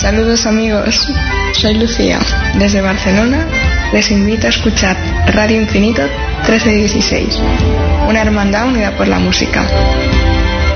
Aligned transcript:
Saludos 0.00 0.46
amigos, 0.46 1.08
soy 1.52 1.74
Lucía. 1.74 2.18
Desde 2.54 2.80
Barcelona 2.80 3.46
les 3.92 4.10
invito 4.10 4.46
a 4.46 4.48
escuchar 4.48 4.96
Radio 5.26 5.60
Infinito 5.60 6.00
1316, 6.48 7.38
una 8.08 8.22
hermandad 8.22 8.68
unida 8.68 8.96
por 8.96 9.06
la 9.08 9.18
música. 9.18 9.62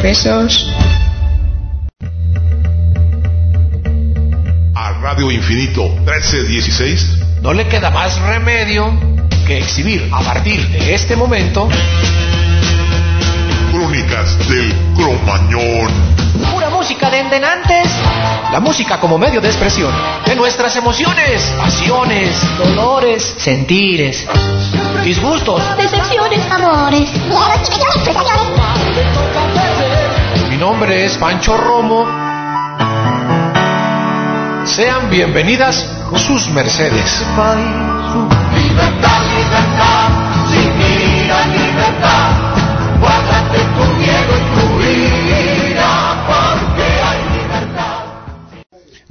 Besos. 0.03 0.71
A 4.75 4.93
Radio 5.01 5.31
Infinito 5.31 5.89
1316 5.89 7.41
no 7.41 7.55
le 7.55 7.67
queda 7.67 7.91
más 7.91 8.21
remedio 8.21 8.93
que 9.47 9.57
exhibir 9.57 10.07
a 10.13 10.21
partir 10.21 10.69
de 10.69 10.95
este 10.95 11.17
momento 11.17 11.67
Crónicas 13.73 14.39
del 14.51 14.75
Cromañón. 14.95 16.24
Pura 16.53 16.69
música 16.71 17.11
de 17.11 17.21
endenantes. 17.21 17.89
La 18.53 18.61
música 18.61 18.99
como 18.99 19.19
medio 19.19 19.41
de 19.41 19.49
expresión 19.49 19.93
de 20.27 20.35
nuestras 20.35 20.75
emociones, 20.77 21.43
pasiones, 21.57 22.37
dolores, 22.59 23.35
sentires, 23.39 24.27
disgustos, 25.05 25.63
decepciones, 25.77 26.41
amores. 26.51 27.11
Mi 30.51 30.57
nombre 30.57 31.05
es 31.05 31.17
Pancho 31.19 31.57
Romo. 31.57 32.05
Sean 34.65 35.11
bienvenidas 35.11 35.87
sus 36.17 36.49
mercedes. 36.49 37.23
Libertad, 38.55 39.23
libertad, 39.37 40.09
sin 40.51 40.73
ira, 40.81 41.47
libertad. 41.47 42.34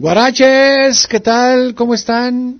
Guaraches, 0.04 1.08
¿qué 1.08 1.22
tal? 1.22 1.76
¿Cómo 1.76 1.94
están? 1.94 2.60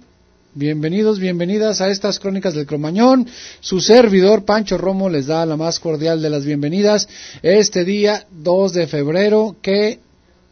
Bienvenidos, 0.54 1.20
bienvenidas 1.20 1.82
a 1.82 1.90
estas 1.90 2.18
crónicas 2.18 2.54
del 2.54 2.66
Cromañón. 2.66 3.28
Su 3.60 3.82
servidor 3.82 4.46
Pancho 4.46 4.78
Romo 4.78 5.10
les 5.10 5.26
da 5.26 5.46
la 5.46 5.58
más 5.58 5.78
cordial 5.78 6.22
de 6.22 6.30
las 6.30 6.46
bienvenidas 6.46 7.06
este 7.42 7.84
día 7.84 8.26
2 8.32 8.72
de 8.72 8.88
febrero 8.88 9.58
que 9.62 10.00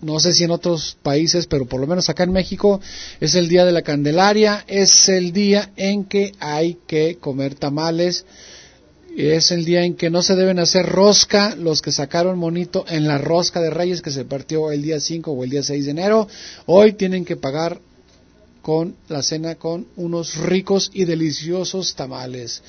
no 0.01 0.19
sé 0.19 0.33
si 0.33 0.43
en 0.43 0.51
otros 0.51 0.97
países, 1.01 1.47
pero 1.47 1.65
por 1.65 1.79
lo 1.79 1.87
menos 1.87 2.09
acá 2.09 2.23
en 2.23 2.33
México 2.33 2.81
es 3.21 3.35
el 3.35 3.47
día 3.47 3.63
de 3.63 3.71
la 3.71 3.83
Candelaria, 3.83 4.65
es 4.67 5.07
el 5.07 5.31
día 5.31 5.71
en 5.77 6.03
que 6.03 6.33
hay 6.41 6.77
que 6.87 7.15
comer 7.21 7.55
tamales, 7.55 8.25
es 9.17 9.51
el 9.51 9.65
día 9.65 9.83
en 9.83 9.95
que 9.95 10.09
no 10.09 10.21
se 10.21 10.35
deben 10.35 10.59
hacer 10.59 10.85
rosca, 10.85 11.55
los 11.55 11.81
que 11.81 11.91
sacaron 11.91 12.39
monito 12.39 12.85
en 12.87 13.07
la 13.07 13.17
rosca 13.17 13.61
de 13.61 13.69
Reyes 13.69 14.01
que 14.01 14.11
se 14.11 14.25
partió 14.25 14.71
el 14.71 14.81
día 14.81 14.99
5 14.99 15.31
o 15.31 15.43
el 15.43 15.49
día 15.49 15.63
6 15.63 15.85
de 15.85 15.91
enero, 15.91 16.27
hoy 16.65 16.93
tienen 16.93 17.25
que 17.25 17.35
pagar 17.35 17.79
con 18.61 18.95
la 19.09 19.21
cena 19.23 19.55
con 19.55 19.87
unos 19.95 20.35
ricos 20.35 20.91
y 20.93 21.05
deliciosos 21.05 21.95
tamales. 21.95 22.61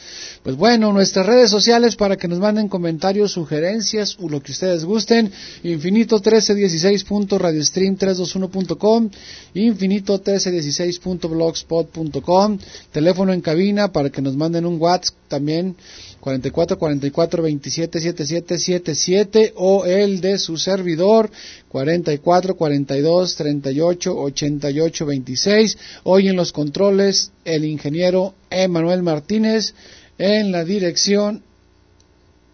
Pues 0.43 0.57
bueno, 0.57 0.91
nuestras 0.93 1.27
redes 1.27 1.51
sociales 1.51 1.97
para 1.97 2.17
que 2.17 2.29
nos 2.29 2.39
manden 2.39 2.69
comentarios, 2.69 3.33
sugerencias 3.33 4.17
o 4.21 4.29
lo 4.29 4.41
que 4.43 4.53
ustedes 4.53 4.87
gusten. 4.87 5.31
Infinito 5.63 6.19
1316.radiostream321.com, 6.21 9.11
Infinito 9.55 10.23
1316.blogspot.com, 10.23 12.59
teléfono 12.91 13.35
en 13.35 13.43
cabina 13.43 13.93
para 13.93 14.11
que 14.11 14.23
nos 14.23 14.37
manden 14.37 14.67
un 14.67 14.81
WhatsApp 14.81 15.15
también 15.29 15.77
44 16.23 16.79
44 16.79 17.43
27 17.43 18.01
77 18.01 18.57
77 18.57 19.53
o 19.57 19.85
el 19.85 20.21
de 20.21 20.39
su 20.39 20.57
servidor 20.57 21.29
44 21.69 22.55
42 22.55 23.35
38 23.35 24.17
88 24.17 25.07
26. 25.07 25.79
Hoy 26.05 26.29
en 26.29 26.37
los 26.37 26.53
controles 26.53 27.33
el 27.45 27.65
ingeniero 27.65 28.35
Emanuel 28.51 29.03
Martínez 29.03 29.75
en 30.17 30.53
la 30.53 30.65
dirección 30.65 31.43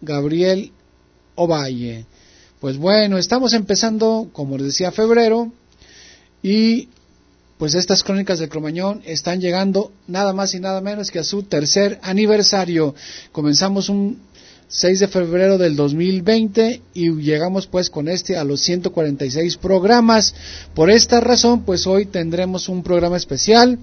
Gabriel 0.01 0.71
Ovalle. 1.35 2.05
Pues 2.59 2.75
bueno, 2.77 3.19
estamos 3.19 3.53
empezando, 3.53 4.29
como 4.33 4.57
les 4.57 4.65
decía, 4.67 4.91
febrero 4.91 5.51
y 6.41 6.89
pues 7.59 7.75
estas 7.75 8.03
crónicas 8.03 8.39
del 8.39 8.47
Cromañón 8.47 9.01
están 9.05 9.41
llegando 9.41 9.91
nada 10.07 10.31
más 10.31 10.53
y 10.53 10.61
nada 10.61 10.79
menos 10.79 11.11
que 11.11 11.19
a 11.19 11.25
su 11.25 11.43
tercer 11.43 11.99
aniversario. 12.03 12.95
Comenzamos 13.33 13.89
un 13.89 14.17
6 14.69 15.01
de 15.01 15.07
febrero 15.09 15.57
del 15.57 15.75
2020 15.75 16.81
y 16.93 17.11
llegamos 17.15 17.67
pues 17.67 17.89
con 17.89 18.07
este 18.07 18.37
a 18.37 18.45
los 18.45 18.61
146 18.61 19.57
programas. 19.57 20.33
Por 20.73 20.89
esta 20.89 21.19
razón 21.19 21.63
pues 21.65 21.85
hoy 21.85 22.05
tendremos 22.05 22.69
un 22.69 22.81
programa 22.81 23.17
especial 23.17 23.77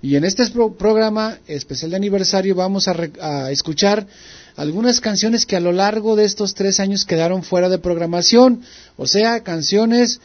y 0.00 0.14
en 0.14 0.24
este 0.24 0.46
pro 0.46 0.74
programa 0.74 1.36
especial 1.48 1.90
de 1.90 1.96
aniversario 1.96 2.54
vamos 2.54 2.86
a, 2.86 2.94
a 3.20 3.50
escuchar 3.50 4.06
algunas 4.54 5.00
canciones 5.00 5.46
que 5.46 5.56
a 5.56 5.60
lo 5.60 5.72
largo 5.72 6.14
de 6.14 6.26
estos 6.26 6.54
tres 6.54 6.78
años 6.78 7.04
quedaron 7.04 7.42
fuera 7.42 7.68
de 7.68 7.78
programación, 7.78 8.62
o 8.96 9.08
sea, 9.08 9.42
canciones 9.42 10.20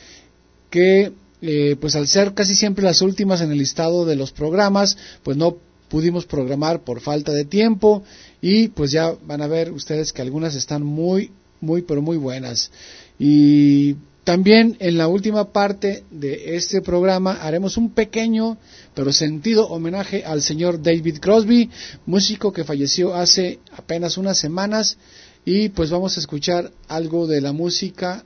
que 0.69 1.13
eh, 1.41 1.75
pues 1.79 1.95
al 1.95 2.07
ser 2.07 2.33
casi 2.33 2.55
siempre 2.55 2.83
las 2.83 3.01
últimas 3.01 3.41
en 3.41 3.51
el 3.51 3.57
listado 3.57 4.05
de 4.05 4.15
los 4.15 4.31
programas, 4.31 4.97
pues 5.23 5.37
no 5.37 5.57
pudimos 5.89 6.25
programar 6.25 6.83
por 6.83 7.01
falta 7.01 7.33
de 7.33 7.45
tiempo 7.45 8.03
y 8.41 8.69
pues 8.69 8.91
ya 8.91 9.13
van 9.25 9.41
a 9.41 9.47
ver 9.47 9.71
ustedes 9.71 10.13
que 10.13 10.21
algunas 10.21 10.55
están 10.55 10.83
muy, 10.83 11.31
muy, 11.59 11.81
pero 11.81 12.01
muy 12.01 12.17
buenas. 12.17 12.71
Y 13.19 13.95
también 14.23 14.77
en 14.79 14.97
la 14.97 15.07
última 15.07 15.51
parte 15.51 16.03
de 16.11 16.55
este 16.55 16.81
programa 16.81 17.33
haremos 17.41 17.75
un 17.75 17.89
pequeño 17.89 18.57
pero 18.93 19.11
sentido 19.11 19.67
homenaje 19.67 20.23
al 20.23 20.41
señor 20.41 20.81
David 20.81 21.17
Crosby, 21.19 21.69
músico 22.05 22.53
que 22.53 22.63
falleció 22.63 23.15
hace 23.15 23.59
apenas 23.75 24.17
unas 24.17 24.37
semanas 24.37 24.97
y 25.43 25.69
pues 25.69 25.89
vamos 25.89 26.17
a 26.17 26.19
escuchar 26.19 26.71
algo 26.87 27.25
de 27.25 27.41
la 27.41 27.51
música 27.51 28.23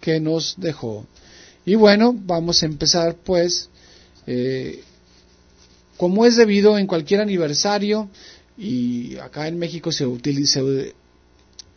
que 0.00 0.20
nos 0.20 0.54
dejó. 0.58 1.06
Y 1.66 1.74
bueno, 1.74 2.14
vamos 2.16 2.62
a 2.62 2.66
empezar 2.66 3.16
pues, 3.24 3.68
eh, 4.28 4.84
como 5.96 6.24
es 6.24 6.36
debido 6.36 6.78
en 6.78 6.86
cualquier 6.86 7.20
aniversario, 7.20 8.08
y 8.56 9.16
acá 9.16 9.48
en 9.48 9.58
México 9.58 9.90
se 9.90 10.06
utiliza, 10.06 10.60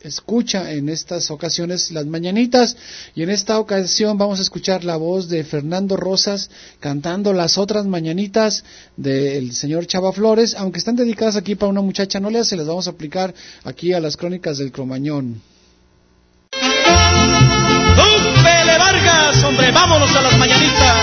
escucha 0.00 0.72
en 0.72 0.88
estas 0.88 1.32
ocasiones 1.32 1.90
las 1.90 2.06
mañanitas, 2.06 2.76
y 3.16 3.24
en 3.24 3.30
esta 3.30 3.58
ocasión 3.58 4.16
vamos 4.16 4.38
a 4.38 4.42
escuchar 4.42 4.84
la 4.84 4.96
voz 4.96 5.28
de 5.28 5.42
Fernando 5.42 5.96
Rosas 5.96 6.50
cantando 6.78 7.32
las 7.32 7.58
otras 7.58 7.84
mañanitas 7.84 8.62
del 8.96 9.52
señor 9.52 9.88
Chava 9.88 10.12
Flores, 10.12 10.54
aunque 10.54 10.78
están 10.78 10.94
dedicadas 10.94 11.34
aquí 11.34 11.56
para 11.56 11.70
una 11.70 11.82
muchacha, 11.82 12.20
no 12.20 12.30
se 12.44 12.56
las 12.56 12.66
vamos 12.68 12.86
a 12.86 12.90
aplicar 12.90 13.34
aquí 13.64 13.92
a 13.92 13.98
las 13.98 14.16
crónicas 14.16 14.58
del 14.58 14.70
Cromañón. 14.70 15.42
Vámonos 19.56 20.14
a 20.14 20.20
las 20.22 20.38
mañanitas. 20.38 20.96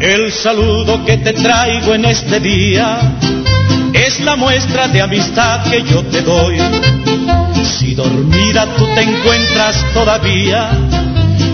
El 0.00 0.32
saludo 0.32 1.04
que 1.04 1.18
te 1.18 1.34
traigo 1.34 1.94
en 1.94 2.06
este 2.06 2.40
día 2.40 2.98
es 3.92 4.20
la 4.20 4.36
muestra 4.36 4.88
de 4.88 5.02
amistad 5.02 5.64
que 5.70 5.82
yo 5.82 6.02
te 6.04 6.22
doy. 6.22 6.58
Si 7.62 7.94
dormida 7.94 8.66
tú 8.76 8.86
te 8.94 9.02
encuentras 9.02 9.76
todavía, 9.92 10.70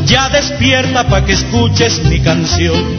ya 0.05 0.29
despierta 0.29 1.05
para 1.09 1.27
que 1.27 1.33
escuches 1.33 2.01
mi 2.05 2.21
canción. 2.21 2.97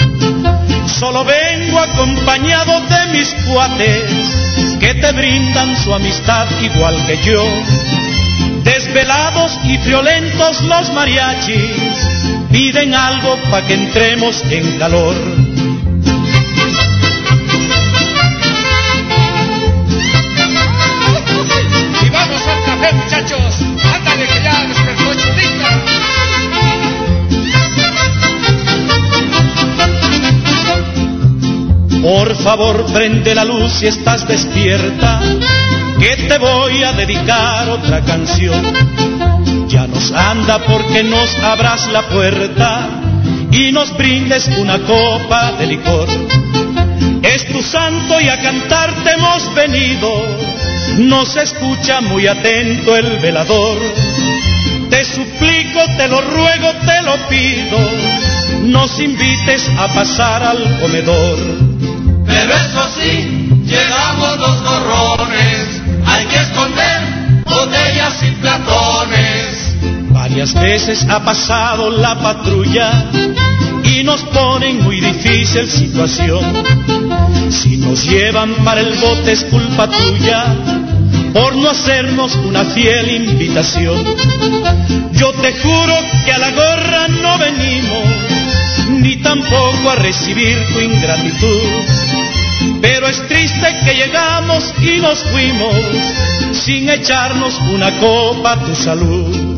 Solo 0.88 1.24
vengo 1.24 1.80
acompañado 1.80 2.82
de 2.82 3.18
mis 3.18 3.34
cuates 3.48 4.40
que 4.80 4.94
te 4.96 5.12
brindan 5.14 5.76
su 5.84 5.94
amistad 5.94 6.48
igual 6.62 6.96
que 7.06 7.18
yo. 7.24 7.44
Desvelados 8.90 9.52
y 9.66 9.78
friolentos 9.78 10.64
los 10.64 10.92
mariachis 10.94 11.94
piden 12.52 12.96
algo 12.96 13.38
pa' 13.52 13.62
que 13.62 13.76
entremos 13.76 14.44
en 14.50 14.80
calor. 14.80 15.16
Y 22.02 22.10
vamos 22.10 22.42
al 22.48 22.64
café, 22.66 22.94
muchachos. 22.96 23.62
Ándale 23.94 24.26
que 24.26 24.42
ya 24.42 24.66
despertó 24.66 25.14
Chulita. 25.14 26.00
Por 32.02 32.36
favor, 32.38 32.86
prende 32.92 33.36
la 33.36 33.46
luz 33.46 33.72
si 33.74 33.86
estás 33.86 34.28
despierta, 34.28 35.22
que 36.00 36.16
te 36.28 36.38
voy 36.38 36.84
a 36.84 36.94
dedicar 36.94 37.70
otra 37.70 38.02
canción. 38.02 38.64
Ya 39.68 39.86
nos 39.88 40.12
anda 40.12 40.60
porque 40.60 41.04
nos 41.04 41.36
abras 41.36 41.88
la 41.92 42.04
puerta 42.04 42.90
y 43.52 43.72
nos 43.72 43.96
brindes 43.96 44.48
una 44.58 44.80
copa 44.80 45.54
de 45.54 45.68
licor. 45.68 46.08
Es 47.24 47.46
tu 47.48 47.62
santo 47.62 48.20
y 48.20 48.30
a 48.30 48.40
cantarte 48.42 49.12
hemos 49.12 49.54
venido, 49.54 50.10
nos 51.00 51.36
escucha 51.36 52.02
muy 52.02 52.28
atento 52.28 52.96
el 52.96 53.20
velador. 53.20 53.78
Te 54.90 55.06
suplico, 55.06 55.80
te 55.98 56.08
lo 56.08 56.22
ruego, 56.22 56.72
te 56.86 57.02
lo 57.04 57.16
pido, 57.28 57.78
nos 58.64 59.00
invites 59.00 59.70
a 59.78 59.88
pasar 59.90 60.44
al 60.44 60.80
comedor. 60.80 61.40
Pero 62.26 62.54
eso 62.54 62.90
sí, 63.00 63.50
llegamos 63.66 64.40
los 64.40 64.64
gorrones, 64.64 65.79
hay 66.10 66.26
que 66.26 66.38
esconder 66.38 67.02
botellas 67.46 68.24
y 68.24 68.32
platones. 68.42 69.76
Varias 70.12 70.54
veces 70.54 71.06
ha 71.10 71.24
pasado 71.24 71.90
la 71.90 72.20
patrulla 72.20 73.06
y 73.84 74.04
nos 74.04 74.22
ponen 74.24 74.84
muy 74.84 75.00
difícil 75.00 75.70
situación. 75.70 76.44
Si 77.50 77.78
nos 77.78 78.04
llevan 78.06 78.54
para 78.66 78.82
el 78.82 78.94
bote 78.96 79.32
es 79.32 79.44
culpa 79.46 79.88
tuya 79.88 80.46
por 81.34 81.56
no 81.56 81.70
hacernos 81.70 82.36
una 82.36 82.64
fiel 82.66 83.10
invitación. 83.10 84.04
Yo 85.14 85.32
te 85.34 85.54
juro 85.54 85.96
que 86.26 86.32
a 86.32 86.38
la 86.38 86.52
gorra 86.52 87.08
no 87.08 87.38
venimos, 87.38 88.06
ni 89.02 89.18
tampoco 89.18 89.90
a 89.90 89.96
recibir 89.96 90.58
tu 90.74 90.80
ingratitud. 90.80 91.99
Pero 92.82 93.08
es 93.08 93.28
triste 93.28 93.76
que 93.84 93.94
llegamos 93.94 94.74
y 94.82 95.00
nos 95.00 95.24
fuimos 95.24 95.76
sin 96.54 96.90
echarnos 96.90 97.60
una 97.74 97.92
copa 98.00 98.54
a 98.54 98.66
tu 98.66 98.76
salud. 98.76 99.50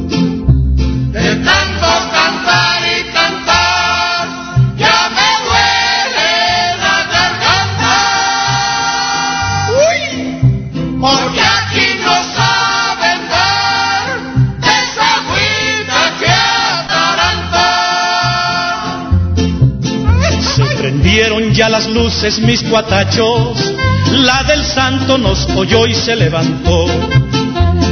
Ya 21.61 21.69
las 21.69 21.87
luces, 21.89 22.39
mis 22.39 22.63
cuatachos. 22.63 23.55
La 24.13 24.41
del 24.45 24.65
santo 24.65 25.19
nos 25.19 25.45
oyó 25.55 25.85
y 25.85 25.93
se 25.93 26.15
levantó. 26.15 26.87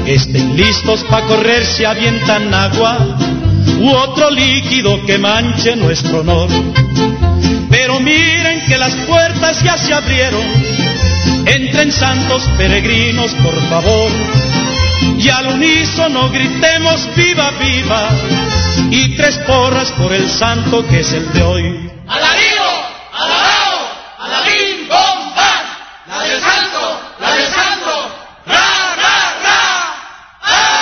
Estén 0.07 0.57
listos 0.57 1.03
pa' 1.03 1.21
correr 1.27 1.63
si 1.63 1.85
avientan 1.85 2.51
agua 2.51 2.97
u 3.79 3.89
otro 3.91 4.31
líquido 4.31 5.05
que 5.05 5.19
manche 5.19 5.75
nuestro 5.75 6.21
honor. 6.21 6.49
Pero 7.69 7.99
miren 7.99 8.65
que 8.65 8.75
las 8.75 8.95
puertas 9.05 9.61
ya 9.61 9.77
se 9.77 9.93
abrieron. 9.93 10.47
Entren 11.45 11.91
santos 11.91 12.41
peregrinos, 12.57 13.31
por 13.35 13.55
favor. 13.69 14.09
Y 15.19 15.29
al 15.29 15.45
unísono 15.45 16.29
gritemos 16.31 17.07
viva, 17.15 17.51
viva. 17.51 18.09
Y 18.89 19.15
tres 19.15 19.37
porras 19.45 19.91
por 19.91 20.11
el 20.11 20.27
santo 20.27 20.87
que 20.87 21.01
es 21.01 21.13
el 21.13 21.31
de 21.33 21.43
hoy 21.43 21.89
alabao, 23.19 23.77
alabín, 24.19 24.87
bomba, 24.87 25.51
la 26.07 26.19
del 26.23 26.41
santo, 26.41 27.01
la 27.19 27.31
del 27.35 27.47
santo, 27.47 27.93
ra, 28.45 28.95
ra, 28.95 29.17
ra, 29.43 29.61
ah. 30.43 30.79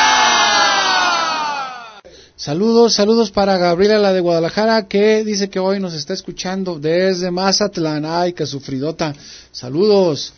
Saludos, 2.47 2.93
saludos 2.93 3.29
para 3.29 3.57
Gabriela, 3.57 3.99
la 3.99 4.13
de 4.13 4.21
Guadalajara, 4.21 4.87
que 4.87 5.25
dice 5.25 5.49
que 5.49 5.59
hoy 5.59 5.81
nos 5.81 5.93
está 5.93 6.13
escuchando 6.13 6.79
desde 6.79 7.29
Mazatlán. 7.29 8.05
Ay, 8.05 8.31
qué 8.31 8.45
sufridota. 8.45 9.13
Saludos. 9.51 10.31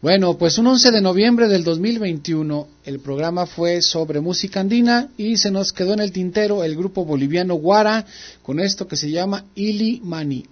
Bueno, 0.00 0.38
pues 0.38 0.58
un 0.58 0.68
11 0.68 0.92
de 0.92 1.00
noviembre 1.00 1.48
del 1.48 1.64
2021 1.64 2.68
el 2.84 3.00
programa 3.00 3.46
fue 3.46 3.82
sobre 3.82 4.20
música 4.20 4.60
andina 4.60 5.08
y 5.18 5.38
se 5.38 5.50
nos 5.50 5.72
quedó 5.72 5.92
en 5.92 5.98
el 5.98 6.12
tintero 6.12 6.62
el 6.62 6.76
grupo 6.76 7.04
boliviano 7.04 7.56
Guara 7.56 8.06
con 8.44 8.60
esto 8.60 8.86
que 8.86 8.96
se 8.96 9.10
llama 9.10 9.44
Ili 9.56 10.00
Mani. 10.04 10.44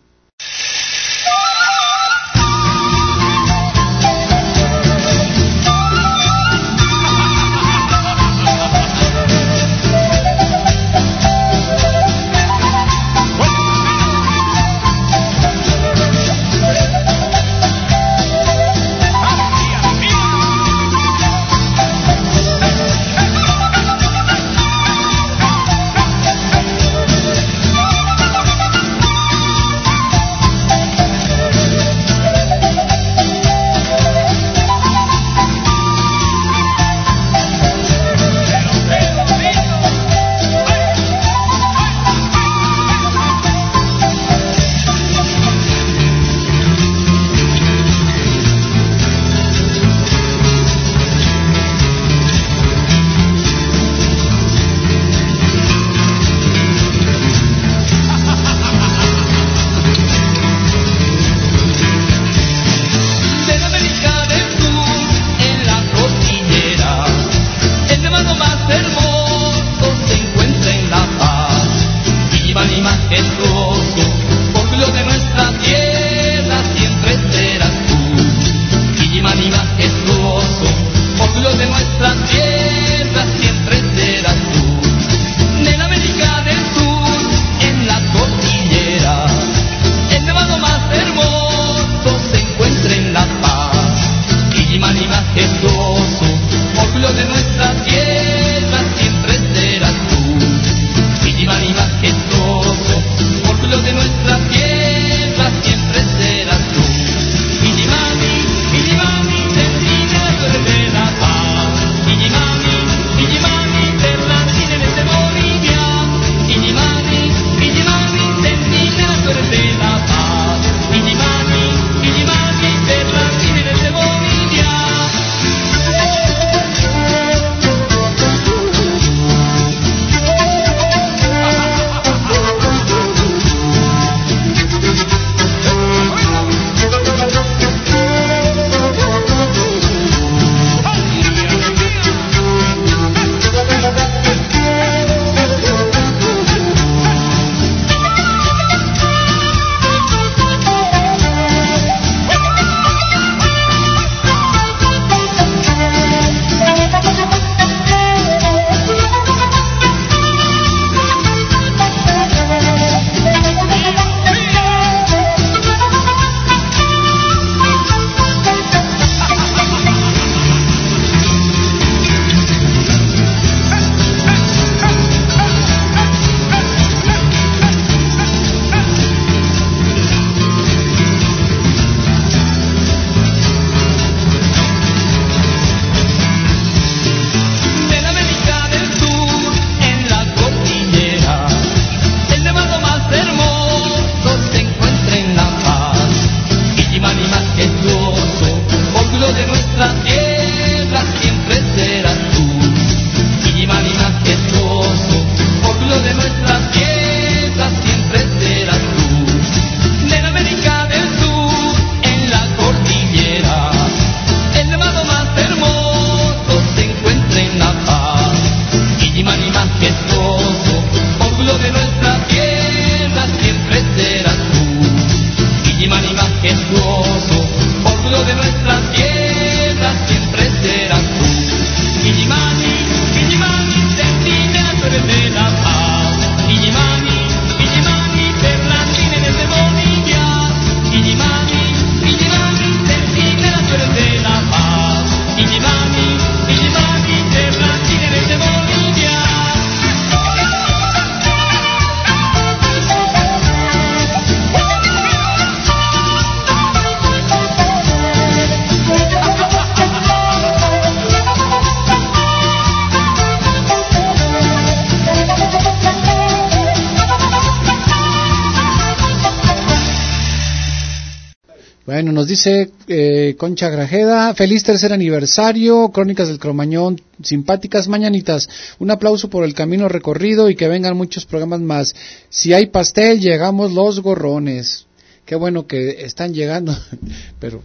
Dice 272.28 272.70
eh, 272.86 273.34
Concha 273.38 273.70
Grajeda, 273.70 274.34
feliz 274.34 274.62
tercer 274.62 274.92
aniversario, 274.92 275.88
Crónicas 275.88 276.28
del 276.28 276.38
Cromañón, 276.38 277.00
simpáticas 277.22 277.88
mañanitas, 277.88 278.48
un 278.78 278.90
aplauso 278.90 279.30
por 279.30 279.44
el 279.44 279.54
camino 279.54 279.88
recorrido 279.88 280.50
y 280.50 280.54
que 280.54 280.68
vengan 280.68 280.96
muchos 280.96 281.24
programas 281.24 281.60
más. 281.60 281.94
Si 282.28 282.52
hay 282.52 282.66
pastel, 282.66 283.20
llegamos 283.20 283.72
los 283.72 284.00
gorrones. 284.00 284.86
Qué 285.24 285.34
bueno 285.34 285.66
que 285.66 286.02
están 286.04 286.34
llegando, 286.34 286.76
pero 287.40 287.62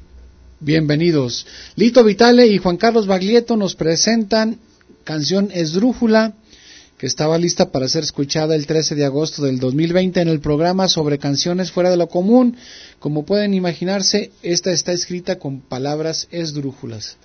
bienvenidos. 0.60 1.46
Lito 1.75 2.03
Vitale 2.03 2.48
y 2.48 2.58
Juan 2.58 2.77
Carlos 2.77 3.05
Baglietto 3.05 3.58
nos 3.58 3.75
presentan 3.75 4.60
canción 5.03 5.50
Esdrújula 5.53 6.34
que 7.03 7.07
estaba 7.07 7.38
lista 7.38 7.69
para 7.69 7.89
ser 7.89 8.05
escuchada 8.05 8.55
el 8.55 8.65
13 8.65 8.95
de 8.95 9.03
agosto 9.03 9.43
del 9.43 9.60
2020 9.60 10.22
en 10.22 10.29
el 10.29 10.39
programa 10.39 10.88
sobre 10.88 11.19
canciones 11.19 11.69
fuera 11.69 11.89
de 11.89 11.98
lo 11.98 12.07
común. 12.07 12.55
Como 13.00 13.25
pueden 13.25 13.53
imaginarse, 13.53 14.31
esta 14.41 14.72
está 14.72 14.93
escrita 14.93 15.38
con 15.38 15.60
palabras 15.60 16.29
esdrújulas. 16.31 17.17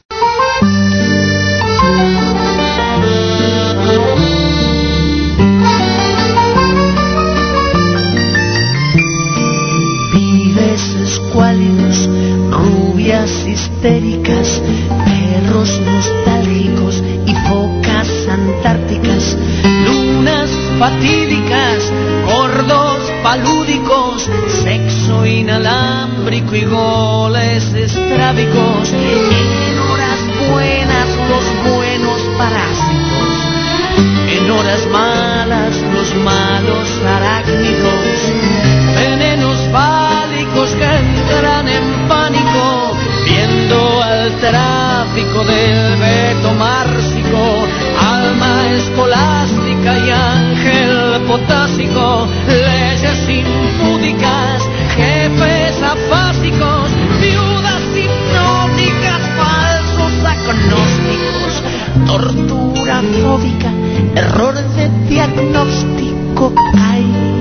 Vives 10.13 10.83
escuálidos, 11.05 12.09
rubias 12.51 13.31
histéricas, 13.47 14.61
perros 15.05 15.81
nostálgicos 15.83 17.01
y 17.27 17.35
focas 17.49 18.09
antárticas 18.29 19.37
fatídicas, 20.79 21.93
gordos 22.27 23.13
palúdicos, 23.23 24.29
sexo 24.63 25.27
inalámbrico 25.27 26.55
y 26.55 26.65
goles 26.65 27.73
estrábicos. 27.75 28.93
En 28.93 29.79
horas 29.79 30.21
buenas 30.51 31.09
los 31.29 31.73
buenos 31.73 32.21
parásitos, 32.39 33.29
en 34.31 34.51
horas 34.51 34.87
malas 34.87 35.77
los 35.95 36.15
malos 36.25 36.89
arácnidos, 37.07 38.33
venenos 38.95 39.59
fálicos 39.73 40.71
que 40.75 40.85
entran 40.85 41.69
en 41.69 42.09
pánico, 42.09 42.97
viendo 43.25 44.03
al 44.03 44.33
tráfico 44.37 45.45
del 45.45 45.97
veto 45.97 46.55
márcico, 46.55 47.67
alma 48.01 48.69
escolástica 48.75 49.38
y 49.38 49.38
potásico, 51.39 52.29
leyes 52.47 53.29
impúdicas, 53.29 54.63
jefes 54.97 55.83
afásicos, 55.83 56.91
viudas 57.21 57.83
hipnóticas, 57.95 59.23
falsos 59.37 60.25
agnósticos, 60.25 61.63
tortura 62.07 63.03
fóbica, 63.23 63.73
error 64.15 64.55
de 64.55 64.89
diagnóstico 65.09 66.53
hay. 66.79 67.38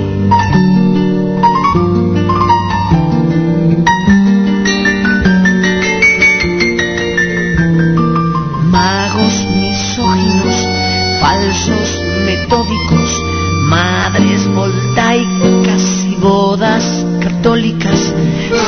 Bodas 16.28 16.84
católicas, 17.22 18.14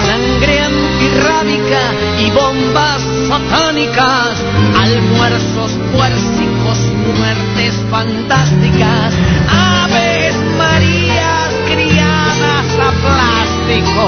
sangre 0.05 0.61
antirrábica 0.61 1.81
y 2.23 2.31
bombas 2.31 3.01
satánicas, 3.27 4.33
almuerzos 4.79 5.71
puércicos, 5.91 6.77
muertes 7.17 7.75
fantásticas, 7.91 9.13
aves 9.49 10.35
marías 10.57 11.49
criadas 11.67 12.67
a 12.79 12.91
plástico, 13.05 14.07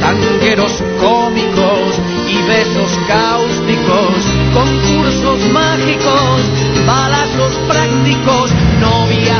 tanqueros 0.00 0.82
cómicos 1.00 2.00
y 2.28 2.42
besos 2.48 2.98
cáusticos, 3.06 4.14
concursos 4.52 5.52
mágicos, 5.52 6.42
balazos 6.84 7.54
prácticos, 7.68 8.50
novias 8.80 9.37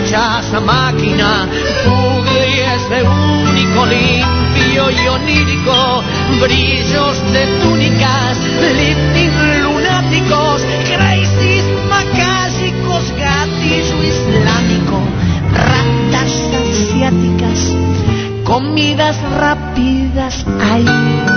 hechas 0.00 0.52
a 0.54 0.60
máquina, 0.60 1.48
puglies 1.84 2.88
de 2.88 3.02
único 3.02 3.86
limpio 3.86 4.90
y 4.90 5.08
onírico, 5.08 6.02
brillos 6.40 7.32
de 7.32 7.46
túnicas, 7.62 8.38
lifting 8.78 9.62
lunáticos, 9.62 10.62
crisis 10.84 11.64
macálicos, 11.88 13.12
gatillo 13.18 14.02
islámico, 14.02 15.00
ratas 15.52 16.32
asiáticas, 16.70 17.76
comidas 18.44 19.16
rápidas 19.38 20.44
hay. 20.70 21.29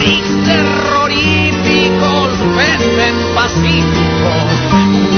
Freaks 0.00 0.32
terroríficos 0.44 2.28
venden 2.56 3.14
pacíficos, 3.34 4.50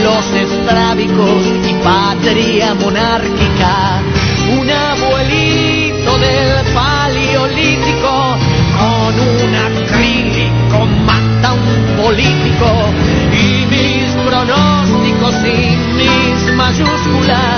los 0.03 0.25
estrábicos 0.33 1.47
y 1.71 1.75
patria 1.85 2.75
monárquica. 2.75 4.03
Un 4.59 4.69
abuelito 4.69 6.19
del 6.19 6.75
paleolítico 6.75 8.37
con 8.77 9.15
un 9.21 9.55
acrílico 9.55 10.79
mata 11.07 11.53
un 11.53 11.97
político 12.03 12.69
y 13.33 13.67
mis 13.67 14.11
pronósticos 14.27 15.35
y 15.45 15.77
mis 15.95 16.55
mayúsculas, 16.57 17.52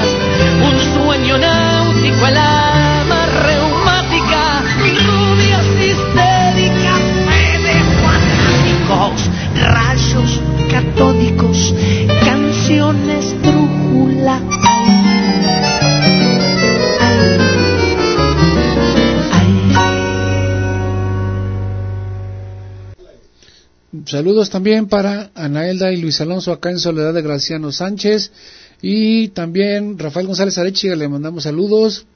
Saludos 24.24 24.48
también 24.48 24.88
para 24.88 25.30
Anaelda 25.34 25.92
y 25.92 25.98
Luis 25.98 26.18
Alonso 26.18 26.50
acá 26.50 26.70
en 26.70 26.78
Soledad 26.78 27.12
de 27.12 27.20
Graciano 27.20 27.70
Sánchez. 27.70 28.32
Y 28.80 29.28
también 29.28 29.98
Rafael 29.98 30.26
González 30.26 30.56
Arechiga 30.56 30.96
le 30.96 31.10
mandamos 31.10 31.44
saludos. 31.44 32.06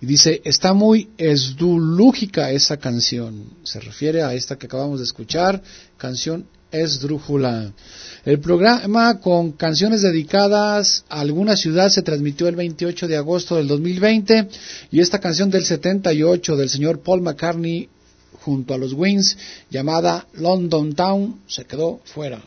Y 0.00 0.06
dice, 0.06 0.40
está 0.44 0.74
muy 0.74 1.08
esdulúgica 1.18 2.52
esa 2.52 2.76
canción. 2.76 3.46
Se 3.64 3.80
refiere 3.80 4.22
a 4.22 4.32
esta 4.34 4.54
que 4.54 4.66
acabamos 4.66 5.00
de 5.00 5.04
escuchar, 5.04 5.60
canción 5.96 6.46
esdrújula. 6.70 7.72
El 8.24 8.38
programa 8.38 9.18
con 9.18 9.50
canciones 9.50 10.02
dedicadas 10.02 11.04
a 11.08 11.18
alguna 11.18 11.56
ciudad 11.56 11.88
se 11.88 12.02
transmitió 12.02 12.46
el 12.46 12.54
28 12.54 13.08
de 13.08 13.16
agosto 13.16 13.56
del 13.56 13.66
2020 13.66 14.48
y 14.92 15.00
esta 15.00 15.18
canción 15.18 15.50
del 15.50 15.64
78 15.64 16.54
del 16.54 16.68
señor 16.68 17.00
Paul 17.00 17.22
McCartney 17.22 17.88
junto 18.44 18.74
a 18.74 18.78
los 18.78 18.92
Wings 18.92 19.36
llamada 19.70 20.26
London 20.34 20.94
Town 20.94 21.40
se 21.46 21.64
quedó 21.64 22.00
fuera. 22.04 22.42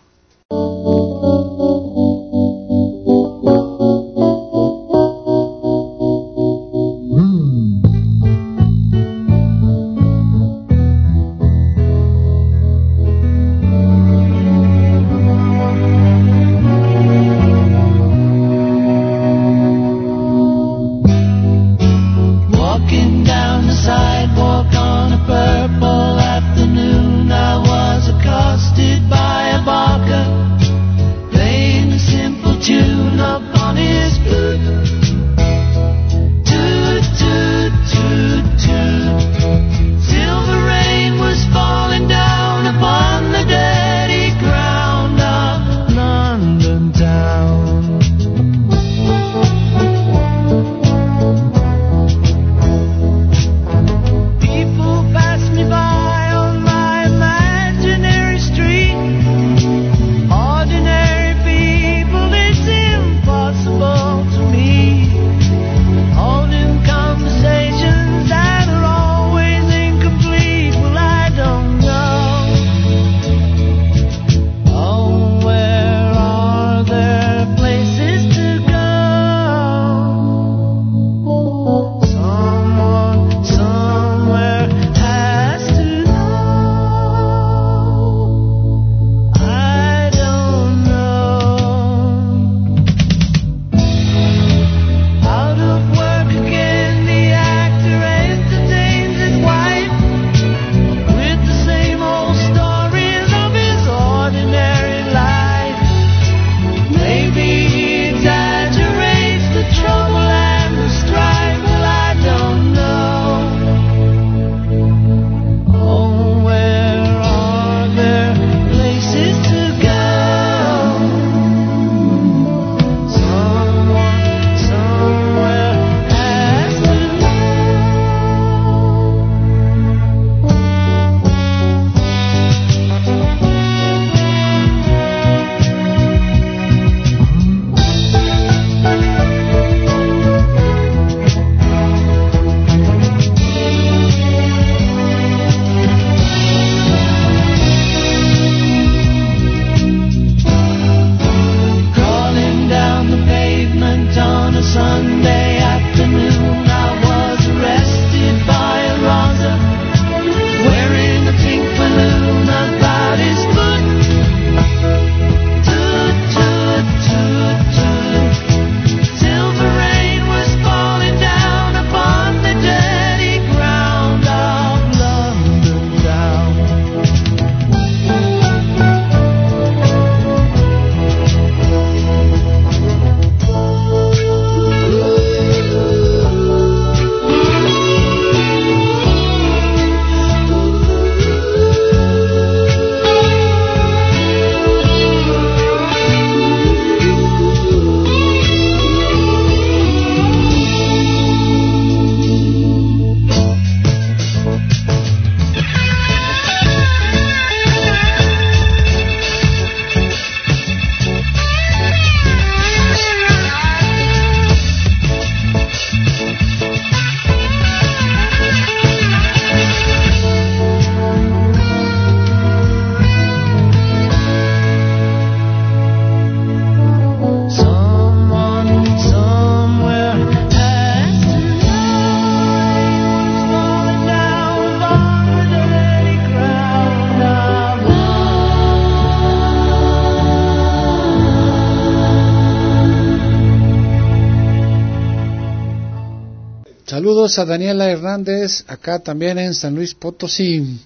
Saludos 247.06 247.38
a 247.38 247.46
Daniela 247.46 247.88
Hernández, 247.88 248.64
acá 248.66 248.98
también 248.98 249.38
en 249.38 249.54
San 249.54 249.76
Luis 249.76 249.94
Potosí. 249.94 250.80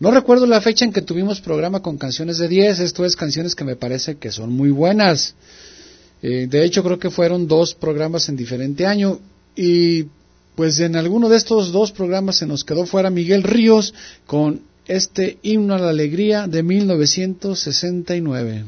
No 0.00 0.10
recuerdo 0.10 0.46
la 0.46 0.62
fecha 0.62 0.86
en 0.86 0.92
que 0.92 1.02
tuvimos 1.02 1.42
programa 1.42 1.82
con 1.82 1.98
canciones 1.98 2.38
de 2.38 2.48
10, 2.48 2.80
esto 2.80 3.04
es 3.04 3.14
canciones 3.14 3.54
que 3.54 3.62
me 3.62 3.76
parece 3.76 4.16
que 4.16 4.32
son 4.32 4.54
muy 4.54 4.70
buenas. 4.70 5.34
Eh, 6.22 6.46
de 6.48 6.64
hecho, 6.64 6.82
creo 6.82 6.98
que 6.98 7.10
fueron 7.10 7.46
dos 7.46 7.74
programas 7.74 8.30
en 8.30 8.36
diferente 8.36 8.86
año 8.86 9.20
y 9.54 10.06
pues 10.54 10.80
en 10.80 10.96
alguno 10.96 11.28
de 11.28 11.36
estos 11.36 11.72
dos 11.72 11.92
programas 11.92 12.36
se 12.36 12.46
nos 12.46 12.64
quedó 12.64 12.86
fuera 12.86 13.10
Miguel 13.10 13.42
Ríos 13.42 13.92
con 14.24 14.62
este 14.86 15.36
himno 15.42 15.74
a 15.74 15.78
la 15.78 15.90
alegría 15.90 16.46
de 16.46 16.62
1969. 16.62 18.64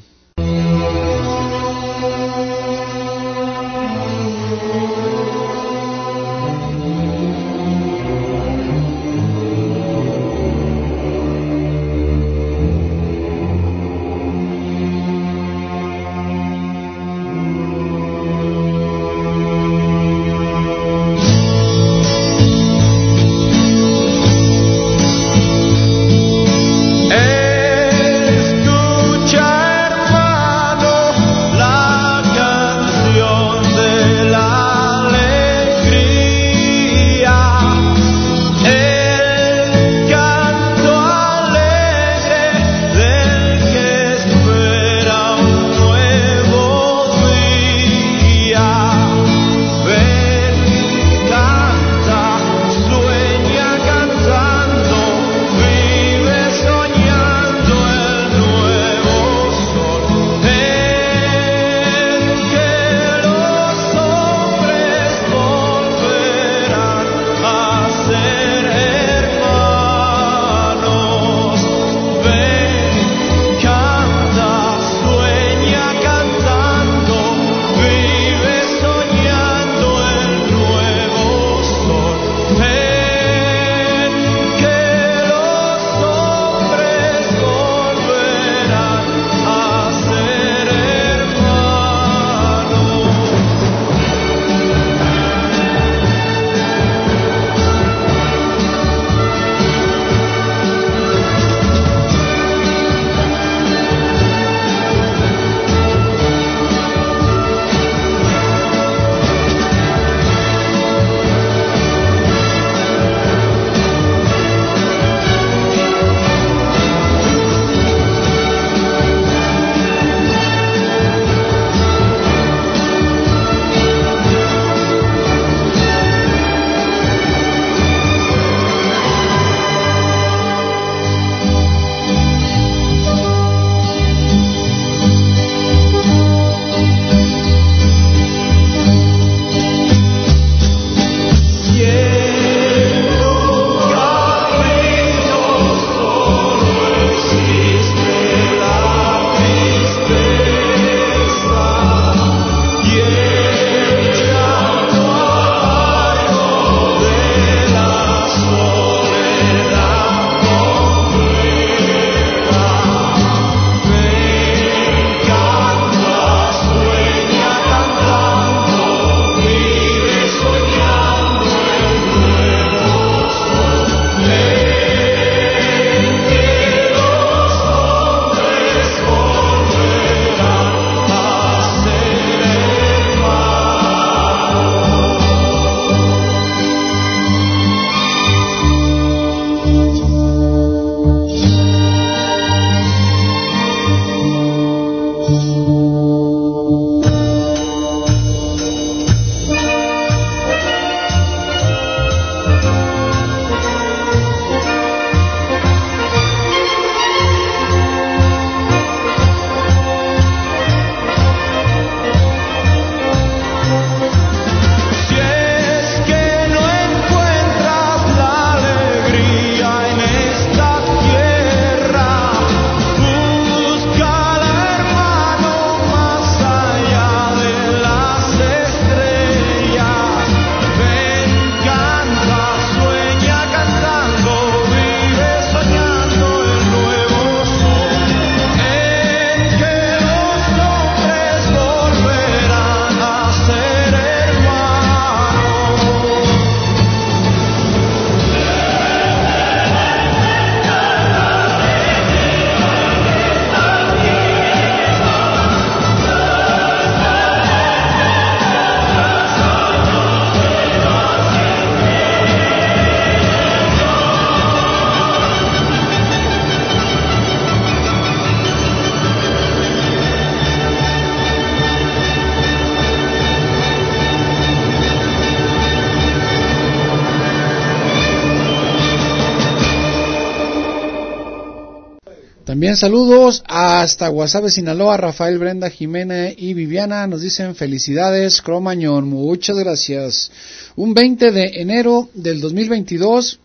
Saludos 282.76 283.42
hasta 283.46 284.08
Guasave, 284.08 284.50
Sinaloa, 284.50 284.98
Rafael, 284.98 285.38
Brenda, 285.38 285.70
Jimena 285.70 286.28
y 286.36 286.52
Viviana 286.52 287.06
nos 287.06 287.22
dicen 287.22 287.54
felicidades, 287.54 288.42
Cromañón, 288.42 289.08
muchas 289.08 289.56
gracias. 289.56 290.30
Un 290.76 290.92
20 290.92 291.32
de 291.32 291.52
enero 291.54 292.10
del 292.12 292.38
2022, 292.42 293.40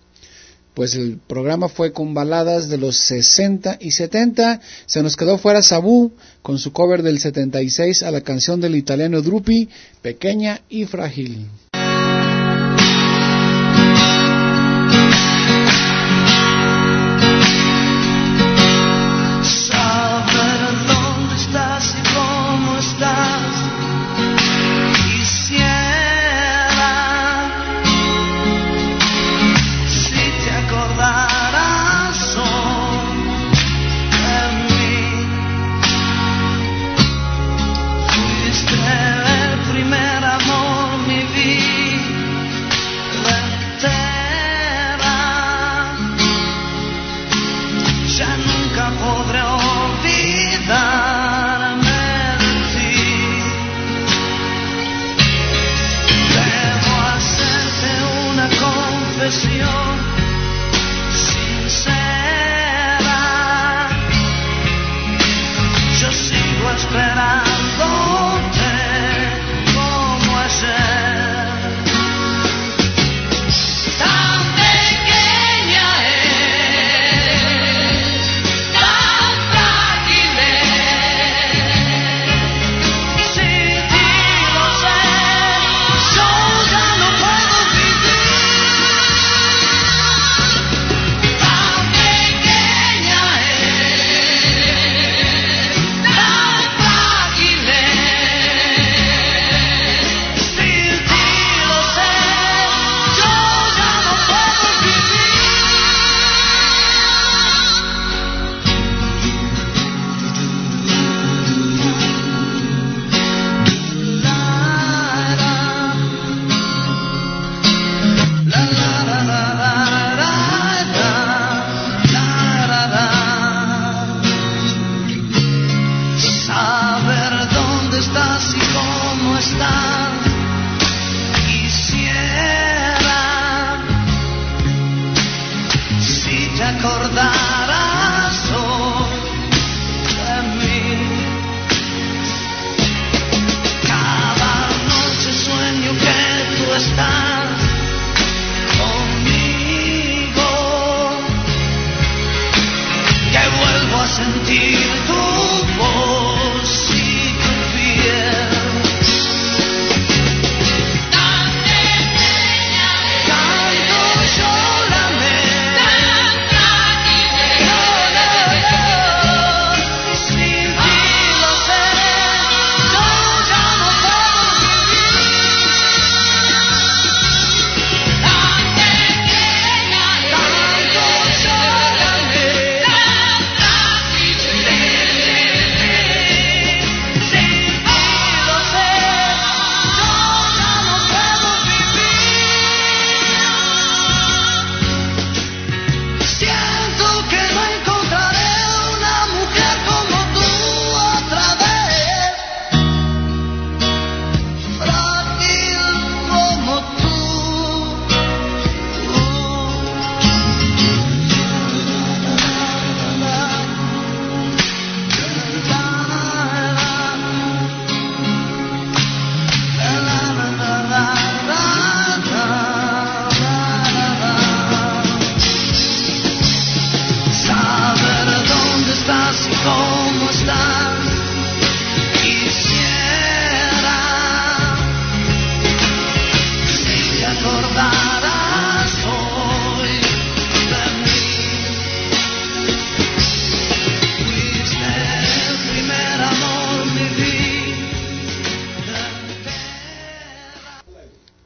pues 0.74 0.96
el 0.96 1.18
programa 1.26 1.70
fue 1.70 1.94
con 1.94 2.14
baladas 2.14 2.68
de 2.68 2.78
los 2.78 2.98
60 2.98 3.78
y 3.80 3.92
70, 3.92 4.60
se 4.86 5.02
nos 5.02 5.16
quedó 5.16 5.38
fuera 5.38 5.62
Sabú 5.62 6.12
con 6.42 6.60
su 6.60 6.74
cover 6.74 7.02
del 7.02 7.20
76 7.20 8.04
a 8.04 8.12
la 8.12 8.20
canción 8.20 8.60
del 8.60 8.76
italiano 8.76 9.22
Drupi, 9.22 9.70
Pequeña 10.02 10.60
y 10.68 10.84
Frágil. 10.84 11.48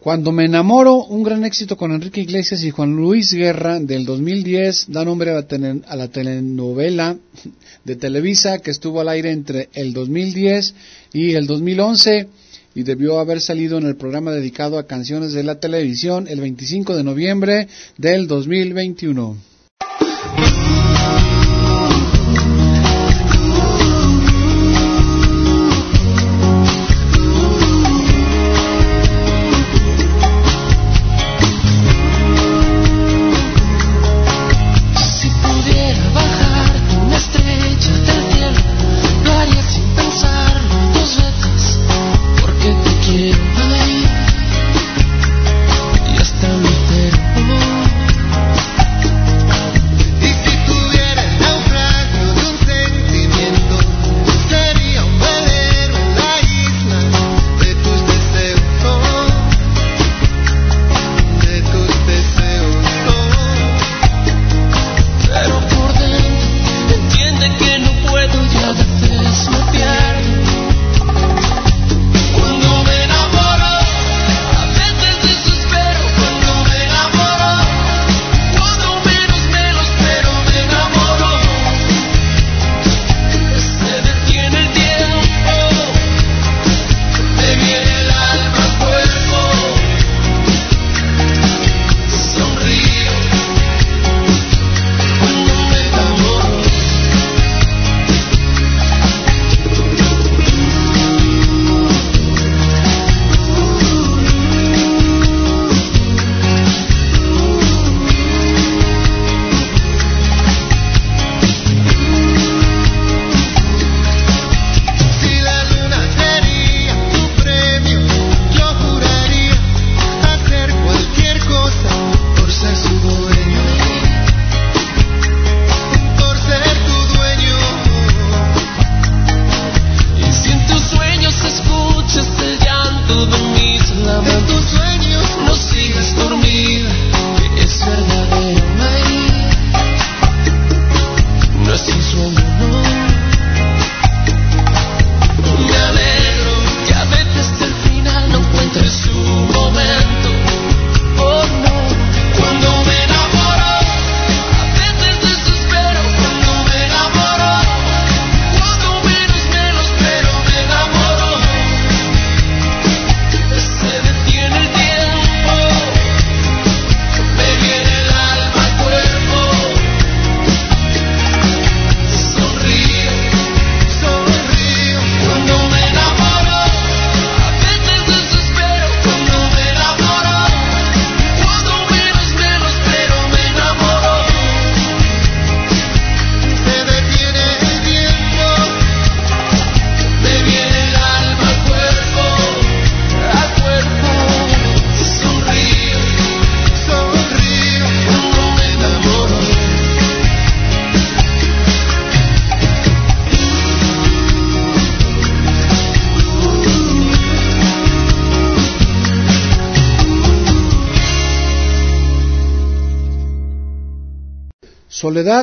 Cuando 0.05 0.31
me 0.31 0.45
enamoro, 0.45 1.03
un 1.05 1.23
gran 1.23 1.43
éxito 1.45 1.75
con 1.75 1.91
Enrique 1.91 2.21
Iglesias 2.21 2.63
y 2.63 2.69
Juan 2.69 2.95
Luis 2.95 3.33
Guerra 3.33 3.79
del 3.79 4.05
2010 4.05 4.85
da 4.89 5.03
nombre 5.03 5.31
a 5.31 5.95
la, 5.95 6.07
telenovela 6.09 7.17
de 7.83 7.95
Televisa 7.95 8.59
que 8.59 8.69
estuvo 8.69 9.01
al 9.01 9.09
aire 9.09 9.31
entre 9.31 9.69
el 9.73 9.93
2010 9.93 10.75
y 11.11 11.33
el 11.33 11.47
2011 11.47 12.27
y 12.75 12.83
debió 12.83 13.17
haber 13.17 13.41
salido 13.41 13.79
en 13.79 13.87
el 13.87 13.95
programa 13.95 14.29
dedicado 14.29 14.77
a 14.77 14.85
canciones 14.85 15.33
de 15.33 15.41
la 15.41 15.59
televisión 15.59 16.27
el 16.27 16.39
25 16.39 16.95
de 16.95 17.03
noviembre 17.03 17.67
del 17.97 18.27
2021. 18.27 19.37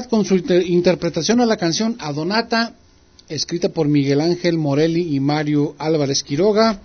Con 0.09 0.24
su 0.24 0.37
inter 0.37 0.66
interpretación 0.66 1.42
a 1.42 1.46
la 1.46 1.59
canción 1.59 1.96
Adonata, 2.00 2.74
escrita 3.28 3.68
por 3.68 3.88
Miguel 3.88 4.22
Ángel 4.22 4.57
Morelli 4.57 5.14
y 5.14 5.21
Mario 5.21 5.75
Álvarez 5.79 6.23
Quiroga, 6.23 6.81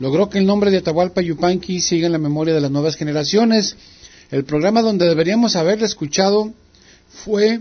logró 0.00 0.28
que 0.28 0.36
el 0.36 0.44
nombre 0.44 0.70
de 0.70 0.76
Atahualpa 0.76 1.22
Yupanqui 1.22 1.80
siga 1.80 2.04
en 2.04 2.12
la 2.12 2.18
memoria 2.18 2.52
de 2.52 2.60
las 2.60 2.70
nuevas 2.70 2.96
generaciones. 2.96 3.74
El 4.30 4.44
programa 4.44 4.82
donde 4.82 5.08
deberíamos 5.08 5.56
haberle 5.56 5.86
escuchado 5.86 6.52
fue 7.08 7.60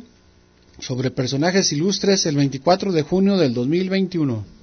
sobre 0.80 1.10
personajes 1.10 1.72
ilustres 1.72 2.26
el 2.26 2.36
24 2.36 2.92
de 2.92 3.02
junio 3.04 3.38
del 3.38 3.54
2021. 3.54 4.55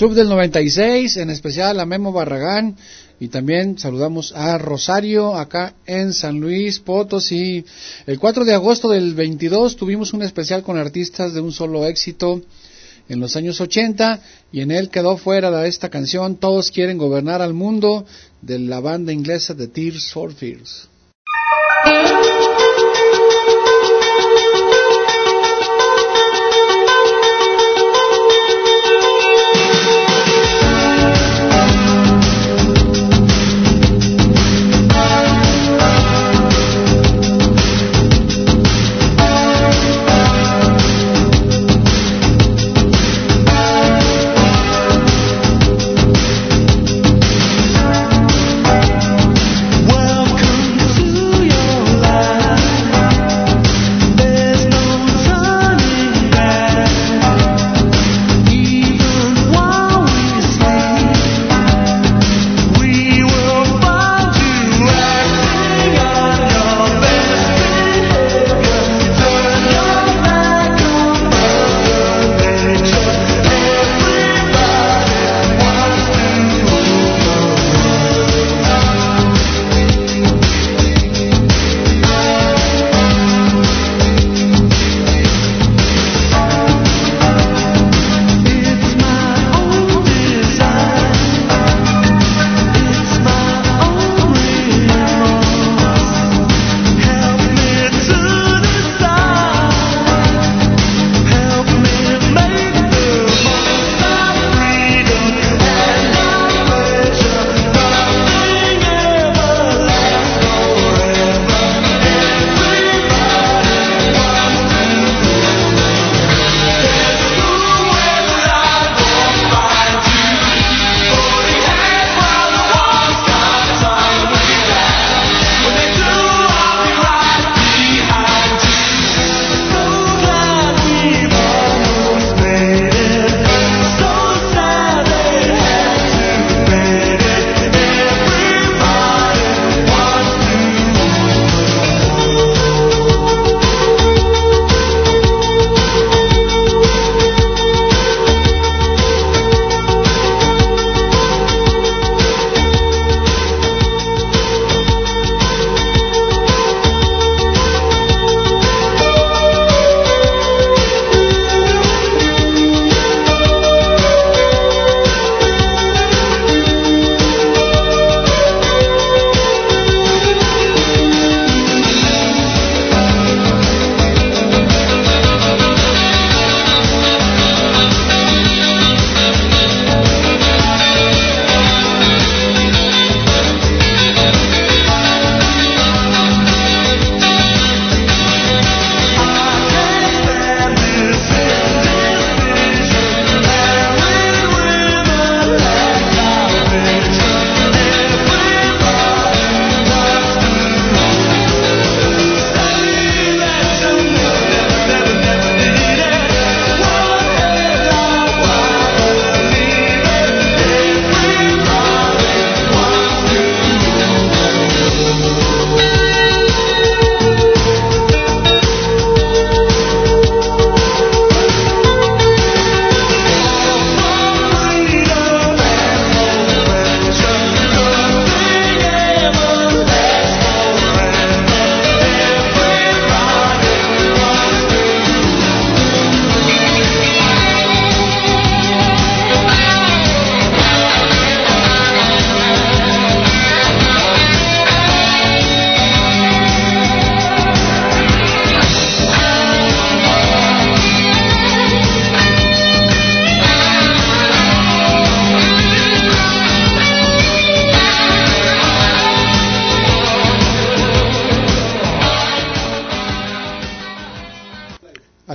Club 0.00 0.14
del 0.14 0.30
96, 0.30 1.18
en 1.18 1.28
especial 1.28 1.78
a 1.78 1.84
Memo 1.84 2.10
Barragán 2.10 2.74
y 3.20 3.28
también 3.28 3.78
saludamos 3.78 4.32
a 4.34 4.56
Rosario 4.56 5.36
acá 5.36 5.74
en 5.84 6.14
San 6.14 6.40
Luis 6.40 6.80
Potosí. 6.80 7.66
El 8.06 8.18
4 8.18 8.46
de 8.46 8.54
agosto 8.54 8.88
del 8.88 9.12
22 9.12 9.76
tuvimos 9.76 10.14
un 10.14 10.22
especial 10.22 10.62
con 10.62 10.78
artistas 10.78 11.34
de 11.34 11.42
un 11.42 11.52
solo 11.52 11.84
éxito 11.84 12.40
en 13.10 13.20
los 13.20 13.36
años 13.36 13.60
80 13.60 14.22
y 14.52 14.62
en 14.62 14.70
él 14.70 14.88
quedó 14.88 15.18
fuera 15.18 15.50
de 15.50 15.68
esta 15.68 15.90
canción 15.90 16.36
Todos 16.36 16.70
quieren 16.70 16.96
gobernar 16.96 17.42
al 17.42 17.52
mundo 17.52 18.06
de 18.40 18.58
la 18.58 18.80
banda 18.80 19.12
inglesa 19.12 19.52
de 19.52 19.68
Tears 19.68 20.10
for 20.10 20.32
Fears. 20.32 20.88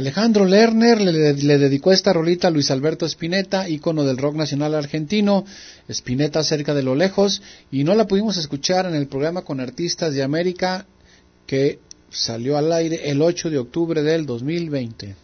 Alejandro 0.06 0.46
Lerner 0.46 1.02
le, 1.02 1.58
dedicó 1.58 1.92
esta 1.92 2.14
rolita 2.14 2.50
a 2.50 2.52
Luis 2.52 2.70
Alberto 2.70 3.08
Spinetta, 3.08 3.68
ícono 3.68 4.04
del 4.04 4.18
rock 4.18 4.36
nacional 4.36 4.76
argentino. 4.76 5.46
Spinetta 5.90 6.44
cerca 6.44 6.76
de 6.76 6.84
lo 6.84 6.94
lejos. 6.94 7.42
Y 7.72 7.84
no 7.84 7.96
la 7.96 8.06
pudimos 8.06 8.38
escuchar 8.38 8.86
en 8.86 8.94
el 8.94 9.08
programa 9.08 9.42
con 9.42 9.60
artistas 9.60 10.14
de 10.14 10.22
América 10.22 10.86
que 11.48 11.80
salió 12.12 12.56
al 12.56 12.72
aire 12.72 13.10
el 13.10 13.20
8 13.20 13.50
de 13.50 13.58
octubre 13.58 14.04
del 14.04 14.28
2020. 14.28 15.16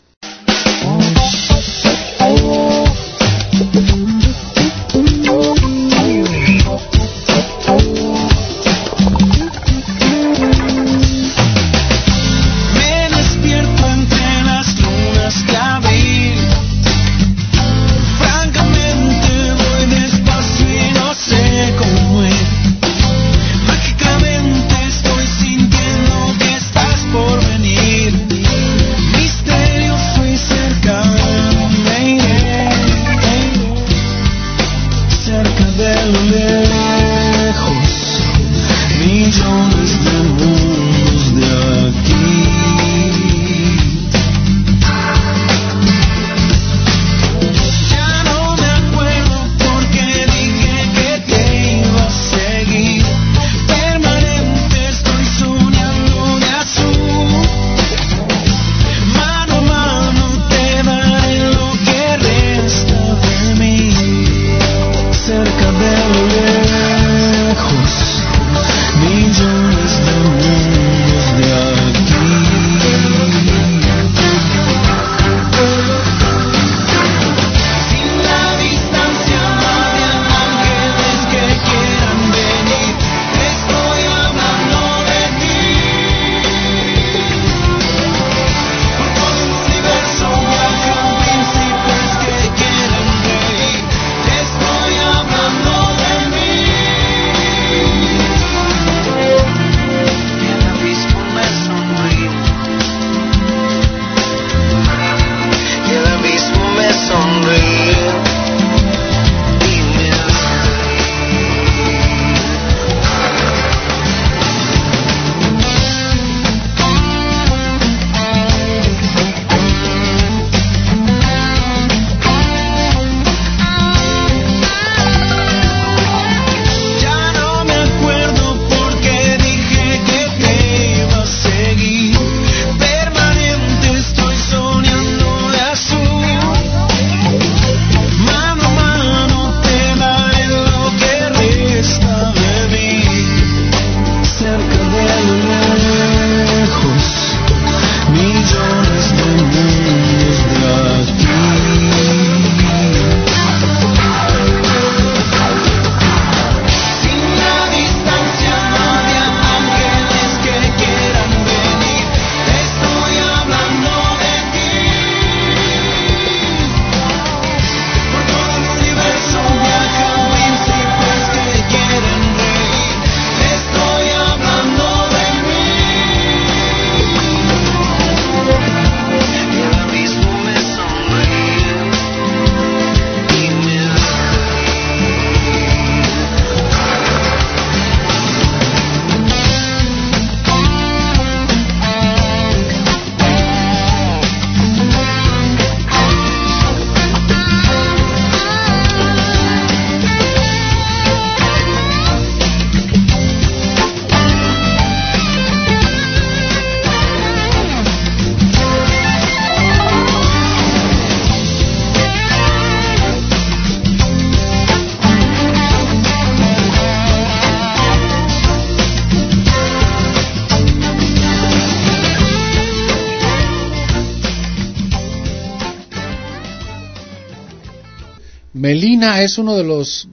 Melina 229.12 229.26
es 229.26 229.38
uno 229.38 229.58
de 229.58 229.64
los 229.66 230.08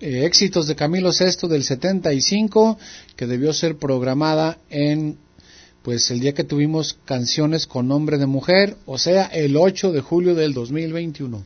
eh, 0.00 0.24
éxitos 0.24 0.68
de 0.68 0.76
Camilo 0.76 1.10
VI 1.10 1.48
del 1.48 1.64
75 1.64 2.78
que 3.16 3.26
debió 3.26 3.52
ser 3.52 3.78
programada 3.78 4.58
en 4.70 5.18
pues 5.82 6.10
el 6.12 6.20
día 6.20 6.34
que 6.34 6.44
tuvimos 6.44 6.96
canciones 7.04 7.66
con 7.66 7.88
nombre 7.88 8.16
de 8.16 8.26
mujer, 8.26 8.76
o 8.86 8.96
sea, 8.96 9.24
el 9.26 9.56
8 9.56 9.90
de 9.92 10.00
julio 10.00 10.34
del 10.34 10.54
2021. 10.54 11.44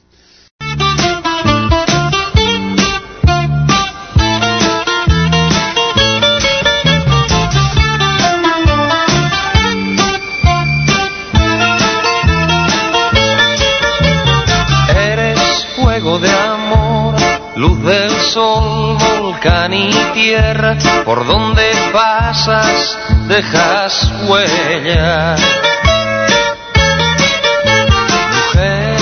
Sol, 18.18 18.96
volcán 19.20 19.72
y 19.72 19.90
tierra, 20.14 20.76
por 21.04 21.26
donde 21.26 21.70
pasas 21.92 22.98
dejas 23.26 24.12
huella. 24.26 25.36
Mujer, 28.34 29.00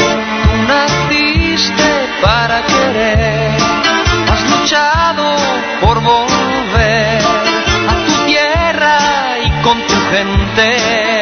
naciste 0.68 2.08
para 2.22 2.62
querer, 2.66 3.56
has 4.30 4.42
luchado 4.50 5.36
por 5.80 6.02
volver 6.02 7.22
a 7.88 8.06
tu 8.06 8.26
tierra 8.26 8.98
y 9.44 9.62
con 9.62 9.78
tu 9.86 9.94
gente. 10.10 11.15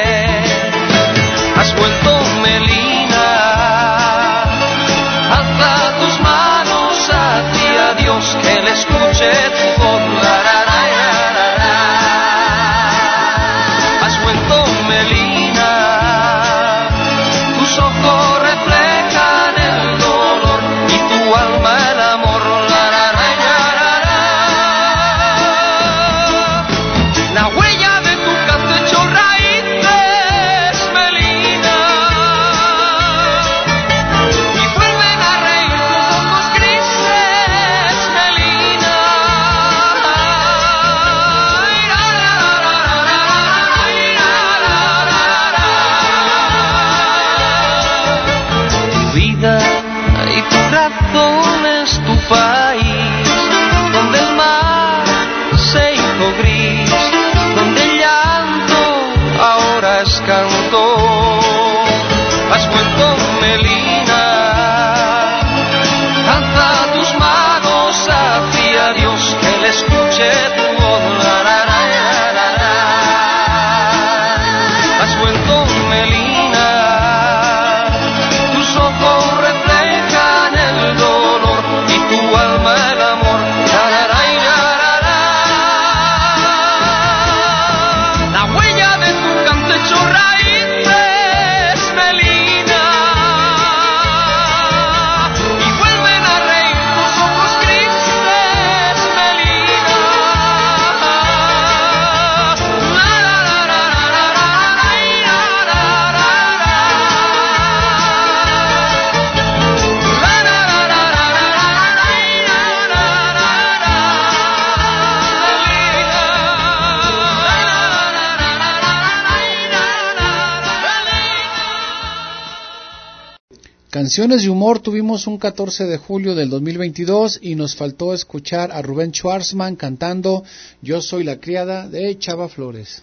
Canciones 124.14 124.44
de 124.44 124.48
humor 124.48 124.78
tuvimos 124.78 125.26
un 125.26 125.38
14 125.38 125.86
de 125.86 125.98
julio 125.98 126.36
del 126.36 126.48
2022 126.48 127.40
y 127.42 127.56
nos 127.56 127.74
faltó 127.74 128.14
escuchar 128.14 128.70
a 128.70 128.80
Rubén 128.80 129.10
Schwarzman 129.10 129.74
cantando 129.74 130.44
Yo 130.80 131.02
soy 131.02 131.24
la 131.24 131.40
criada 131.40 131.88
de 131.88 132.16
Chava 132.16 132.48
Flores. 132.48 133.02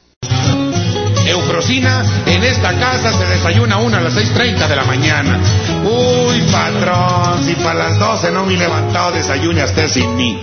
Eufrosina, 1.28 2.24
en 2.26 2.42
esta 2.46 2.80
casa 2.80 3.12
se 3.12 3.26
desayuna 3.26 3.80
una 3.80 3.98
a 3.98 4.02
las 4.04 4.16
6.30 4.16 4.70
de 4.70 4.76
la 4.78 4.86
mañana. 4.86 5.38
Uy, 5.84 6.44
patrón, 6.50 7.44
si 7.44 7.56
para 7.56 7.90
las 7.90 8.00
12 8.00 8.32
no 8.32 8.46
me 8.46 8.54
he 8.54 8.58
levantado, 8.58 9.12
desayune 9.12 9.68
sin 9.90 10.16
mí. 10.16 10.40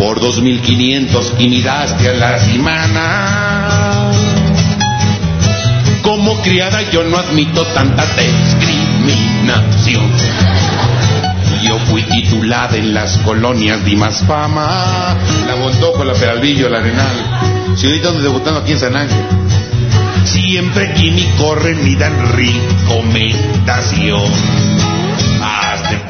Por 0.00 0.18
2.500 0.18 1.34
y 1.40 1.48
miraste 1.48 2.08
a 2.08 2.14
la 2.14 2.38
semana. 2.38 4.10
Como 6.00 6.40
criada 6.40 6.80
yo 6.90 7.04
no 7.04 7.18
admito 7.18 7.66
tanta 7.66 8.06
discriminación. 8.16 10.10
Yo 11.68 11.78
fui 11.80 12.02
titulada 12.04 12.78
en 12.78 12.94
las 12.94 13.18
colonias 13.18 13.84
de 13.84 13.96
más 13.96 14.24
fama. 14.26 15.14
La 15.46 15.56
Montojo, 15.56 16.02
la 16.02 16.14
Peralvillo, 16.14 16.70
la 16.70 16.78
Arenal. 16.78 17.74
Ahorita 17.76 18.08
ando 18.08 18.22
debutando 18.22 18.60
aquí 18.60 18.72
en 18.72 18.78
San 18.78 18.96
Ángel. 18.96 19.22
Siempre 20.24 20.88
aquí 20.88 21.10
me 21.10 21.28
corren 21.36 21.86
y 21.86 21.94
dan 21.96 22.32
recomendación. 22.32 24.79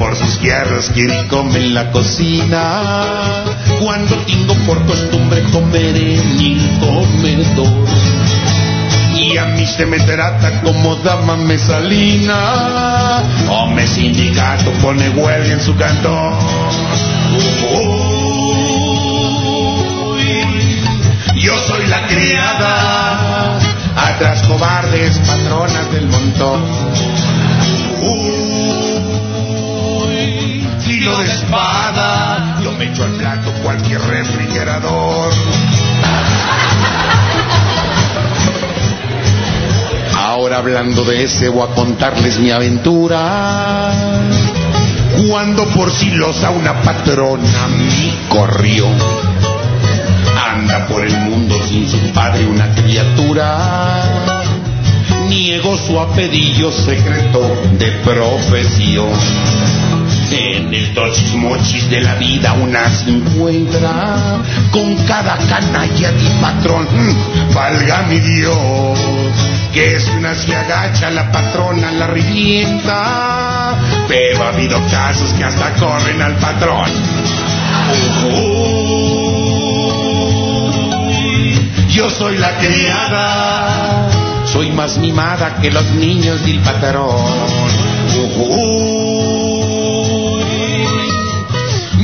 Por 0.01 0.15
sus 0.15 0.39
guerras 0.39 0.89
quiere 0.89 1.27
comer 1.27 1.61
en 1.61 1.75
la 1.75 1.91
cocina. 1.91 3.43
Cuando 3.79 4.15
tengo 4.25 4.55
por 4.65 4.83
costumbre 4.87 5.43
comer 5.51 5.95
en 5.95 6.39
el 6.39 6.79
comedor. 6.79 7.87
Y 9.15 9.37
a 9.37 9.45
mí 9.45 9.63
se 9.67 9.85
me 9.85 9.99
trata 9.99 10.63
como 10.63 10.95
dama 10.95 11.37
mesalina. 11.37 13.21
Hombre 13.47 13.85
sindicato 13.85 14.71
pone 14.81 15.07
huelga 15.09 15.53
en 15.53 15.61
su 15.61 15.75
cantón. 15.75 16.33
Uy, 17.75 18.23
yo 21.35 21.53
soy 21.67 21.85
la 21.85 22.07
criada. 22.07 23.59
Atrás 23.95 24.41
cobardes, 24.47 25.19
patronas 25.19 25.91
del 25.91 26.07
montón. 26.07 26.63
Uy, 28.01 28.30
filo 31.01 31.17
de 31.17 31.25
espada. 31.25 32.59
Yo 32.63 32.71
me 32.73 32.85
echo 32.85 33.03
al 33.03 33.13
plato 33.13 33.51
cualquier 33.63 33.99
refrigerador. 34.01 35.33
Ahora 40.15 40.57
hablando 40.57 41.03
de 41.03 41.23
ese 41.23 41.49
voy 41.49 41.67
a 41.67 41.73
contarles 41.73 42.39
mi 42.39 42.51
aventura. 42.51 43.91
Cuando 45.27 45.65
por 45.69 45.91
silosa 45.91 46.51
una 46.51 46.81
patrona 46.83 47.67
me 47.67 48.13
corrió. 48.29 48.85
Anda 50.53 50.87
por 50.87 51.03
el 51.03 51.17
mundo 51.21 51.55
sin 51.67 51.89
su 51.89 51.97
padre 52.13 52.45
una 52.45 52.75
criatura. 52.75 54.03
Niego 55.27 55.77
su 55.77 55.99
apellido 55.99 56.71
secreto 56.71 57.57
de 57.79 57.91
profesión. 58.03 59.09
En 60.31 60.73
el 60.73 60.93
tochis 60.93 61.33
mochis 61.33 61.89
de 61.89 61.99
la 61.99 62.15
vida 62.15 62.53
una 62.53 62.89
se 62.89 63.09
encuentra 63.09 64.39
con 64.71 64.95
cada 65.05 65.35
canalla 65.37 66.11
de 66.13 66.29
patrón. 66.41 66.87
Mm, 66.89 67.53
Valga 67.53 68.03
mi 68.03 68.17
Dios, 68.19 68.97
que 69.73 69.97
es 69.97 70.07
una 70.17 70.33
se 70.33 70.55
agacha, 70.55 71.11
la 71.11 71.29
patrona 71.33 71.91
la 71.91 72.07
revienta. 72.07 73.75
Pero 74.07 74.43
ha 74.43 74.49
habido 74.49 74.79
casos 74.89 75.33
que 75.33 75.43
hasta 75.43 75.73
corren 75.73 76.21
al 76.21 76.37
patrón. 76.37 76.89
Uy, 78.33 78.71
yo 81.89 82.09
soy 82.09 82.37
la 82.37 82.57
criada, 82.57 84.07
soy 84.45 84.71
más 84.71 84.97
mimada 84.97 85.57
que 85.61 85.69
los 85.71 85.91
niños 85.91 86.41
del 86.45 86.59
patrón. 86.59 87.25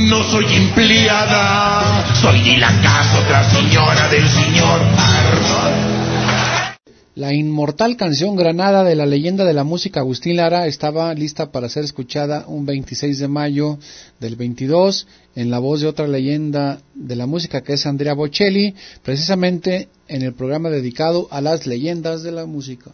No 0.08 0.24
soy 0.30 0.46
empleada, 0.54 2.14
soy 2.14 2.40
de 2.40 2.56
la 2.56 2.80
casa 2.80 3.20
otra 3.20 3.44
señora 3.50 4.08
del 4.08 4.26
señor 4.26 4.80
Perdón. 4.96 5.98
La 7.14 7.34
inmortal 7.34 7.98
canción 7.98 8.34
Granada 8.34 8.84
de 8.84 8.94
la 8.94 9.04
leyenda 9.04 9.44
de 9.44 9.52
la 9.52 9.64
música 9.64 10.00
Agustín 10.00 10.36
Lara 10.36 10.66
estaba 10.66 11.12
lista 11.12 11.52
para 11.52 11.68
ser 11.68 11.84
escuchada 11.84 12.46
un 12.46 12.64
26 12.64 13.18
de 13.18 13.28
mayo 13.28 13.78
del 14.18 14.36
22 14.36 15.06
en 15.34 15.50
la 15.50 15.58
voz 15.58 15.82
de 15.82 15.88
otra 15.88 16.08
leyenda 16.08 16.80
de 16.94 17.14
la 17.14 17.26
música 17.26 17.60
que 17.60 17.74
es 17.74 17.84
Andrea 17.84 18.14
Bocelli, 18.14 18.74
precisamente 19.02 19.90
en 20.06 20.22
el 20.22 20.32
programa 20.32 20.70
dedicado 20.70 21.28
a 21.30 21.42
las 21.42 21.66
leyendas 21.66 22.22
de 22.22 22.32
la 22.32 22.46
música. 22.46 22.92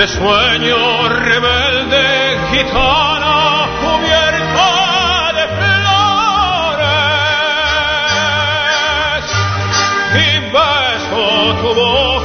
De 0.00 0.08
sueño 0.08 1.10
rebelde 1.10 2.38
gitana 2.50 3.68
cubierta 3.82 5.32
de 5.36 5.44
flores. 5.58 6.16
Y 10.14 10.26
beso 10.54 11.24
tu 11.60 11.70
boca 11.74 12.19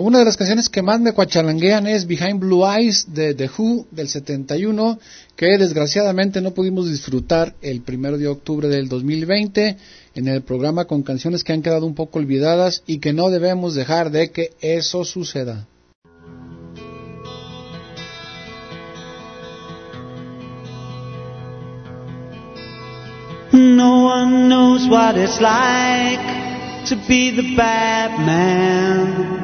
Una 0.00 0.18
de 0.18 0.24
las 0.24 0.36
canciones 0.36 0.68
que 0.68 0.82
más 0.82 1.00
me 1.00 1.12
cuachalanguean 1.12 1.86
es 1.86 2.06
Behind 2.06 2.40
Blue 2.40 2.66
Eyes 2.66 3.06
de 3.14 3.34
The 3.34 3.50
Who 3.56 3.86
del 3.90 4.08
71, 4.08 4.98
que 5.36 5.58
desgraciadamente 5.58 6.40
no 6.40 6.52
pudimos 6.52 6.90
disfrutar 6.90 7.54
el 7.62 7.82
primero 7.82 8.18
de 8.18 8.28
octubre 8.28 8.68
del 8.68 8.88
2020 8.88 9.76
en 10.14 10.28
el 10.28 10.42
programa 10.42 10.86
con 10.86 11.02
canciones 11.02 11.44
que 11.44 11.52
han 11.52 11.62
quedado 11.62 11.86
un 11.86 11.94
poco 11.94 12.18
olvidadas 12.18 12.82
y 12.86 12.98
que 12.98 13.12
no 13.12 13.30
debemos 13.30 13.74
dejar 13.74 14.10
de 14.10 14.30
que 14.30 14.50
eso 14.60 15.04
suceda. 15.04 15.66
No 23.52 24.06
one 24.06 24.48
knows 24.48 24.88
what 24.88 25.16
it's 25.16 25.40
like 25.40 26.18
to 26.88 26.96
be 27.08 27.30
the 27.30 27.54
bad 27.56 28.18
man, 28.18 29.43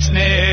It's 0.00 0.08
me. 0.08 0.49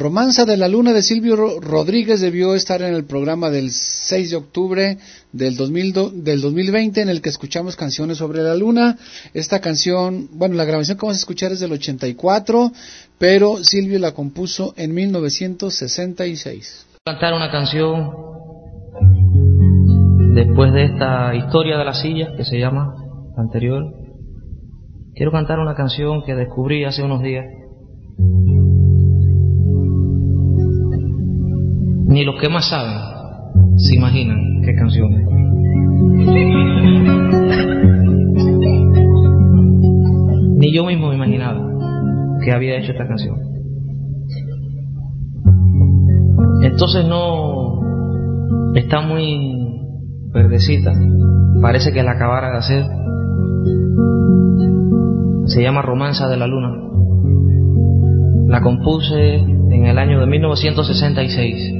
Romanza 0.00 0.46
de 0.46 0.56
la 0.56 0.66
Luna 0.66 0.94
de 0.94 1.02
Silvio 1.02 1.60
Rodríguez 1.60 2.22
debió 2.22 2.54
estar 2.54 2.80
en 2.80 2.94
el 2.94 3.04
programa 3.04 3.50
del 3.50 3.70
6 3.70 4.30
de 4.30 4.36
octubre 4.36 4.96
del, 5.30 5.58
2000, 5.58 6.24
del 6.24 6.40
2020 6.40 7.02
en 7.02 7.10
el 7.10 7.20
que 7.20 7.28
escuchamos 7.28 7.76
canciones 7.76 8.16
sobre 8.16 8.40
la 8.40 8.54
Luna. 8.54 8.96
Esta 9.34 9.60
canción, 9.60 10.30
bueno, 10.32 10.54
la 10.54 10.64
grabación 10.64 10.96
que 10.96 11.02
vamos 11.02 11.18
a 11.18 11.20
escuchar 11.20 11.52
es 11.52 11.60
del 11.60 11.72
84, 11.72 12.72
pero 13.18 13.62
Silvio 13.62 13.98
la 13.98 14.12
compuso 14.12 14.72
en 14.78 14.94
1966. 14.94 16.86
Cantar 17.04 17.34
una 17.34 17.50
canción 17.50 18.10
después 20.34 20.72
de 20.72 20.84
esta 20.86 21.34
historia 21.34 21.76
de 21.76 21.84
la 21.84 21.92
silla 21.92 22.28
que 22.38 22.46
se 22.46 22.58
llama 22.58 22.94
anterior. 23.36 23.84
Quiero 25.14 25.30
cantar 25.30 25.58
una 25.58 25.74
canción 25.74 26.24
que 26.24 26.34
descubrí 26.34 26.84
hace 26.84 27.02
unos 27.02 27.22
días 27.22 27.44
Ni 32.10 32.24
los 32.24 32.40
que 32.40 32.48
más 32.48 32.68
saben 32.68 32.98
se 33.76 33.94
imaginan 33.94 34.62
qué 34.64 34.74
canciones. 34.74 35.24
Ni 40.56 40.74
yo 40.74 40.84
mismo 40.86 41.10
me 41.10 41.14
imaginaba 41.14 41.60
que 42.44 42.50
había 42.52 42.78
hecho 42.78 42.90
esta 42.90 43.06
canción. 43.06 43.36
Entonces 46.64 47.06
no 47.06 47.78
está 48.74 49.02
muy 49.02 49.70
verdecita. 50.32 50.92
Parece 51.62 51.92
que 51.92 52.02
la 52.02 52.12
acabara 52.12 52.50
de 52.50 52.58
hacer. 52.58 52.84
Se 55.46 55.62
llama 55.62 55.82
Romanza 55.82 56.28
de 56.28 56.36
la 56.36 56.48
Luna. 56.48 56.72
La 58.48 58.60
compuse 58.62 59.36
en 59.36 59.86
el 59.86 59.96
año 59.96 60.18
de 60.18 60.26
1966 60.26 61.79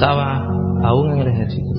estaba 0.00 0.46
aún 0.82 1.12
en 1.12 1.18
el 1.18 1.28
ejército. 1.28 1.69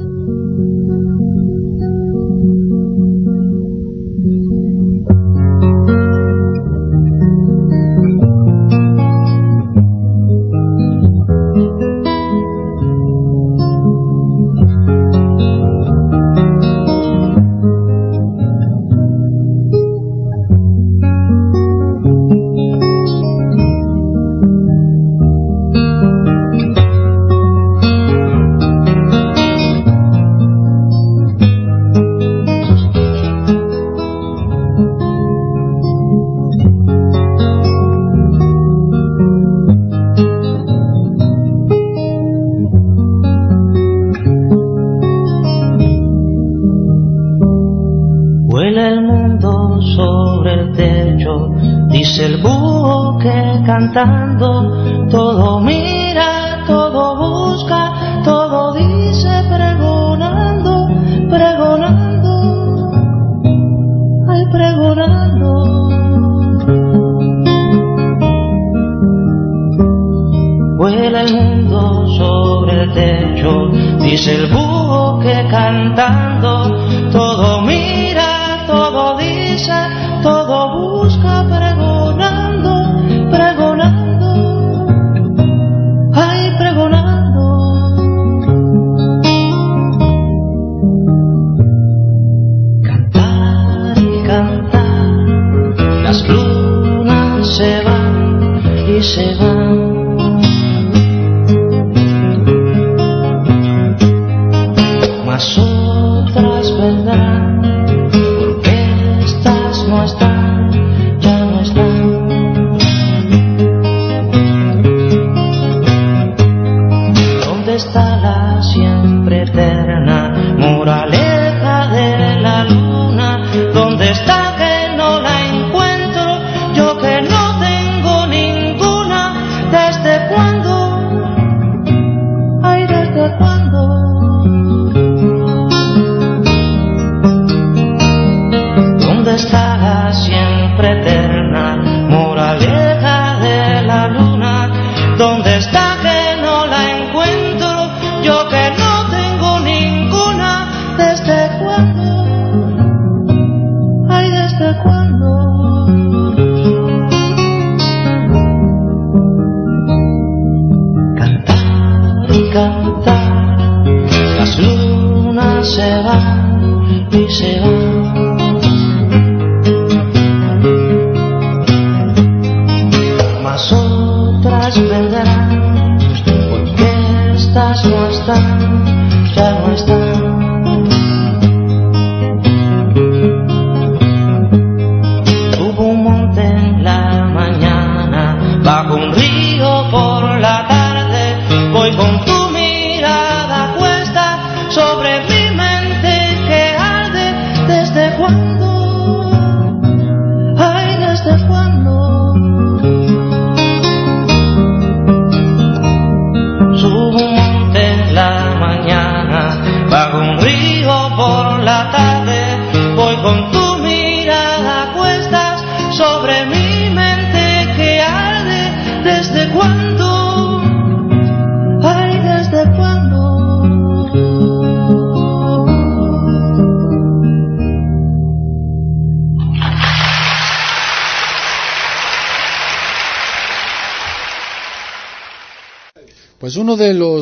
the 106.82 106.92
night. 107.04 107.41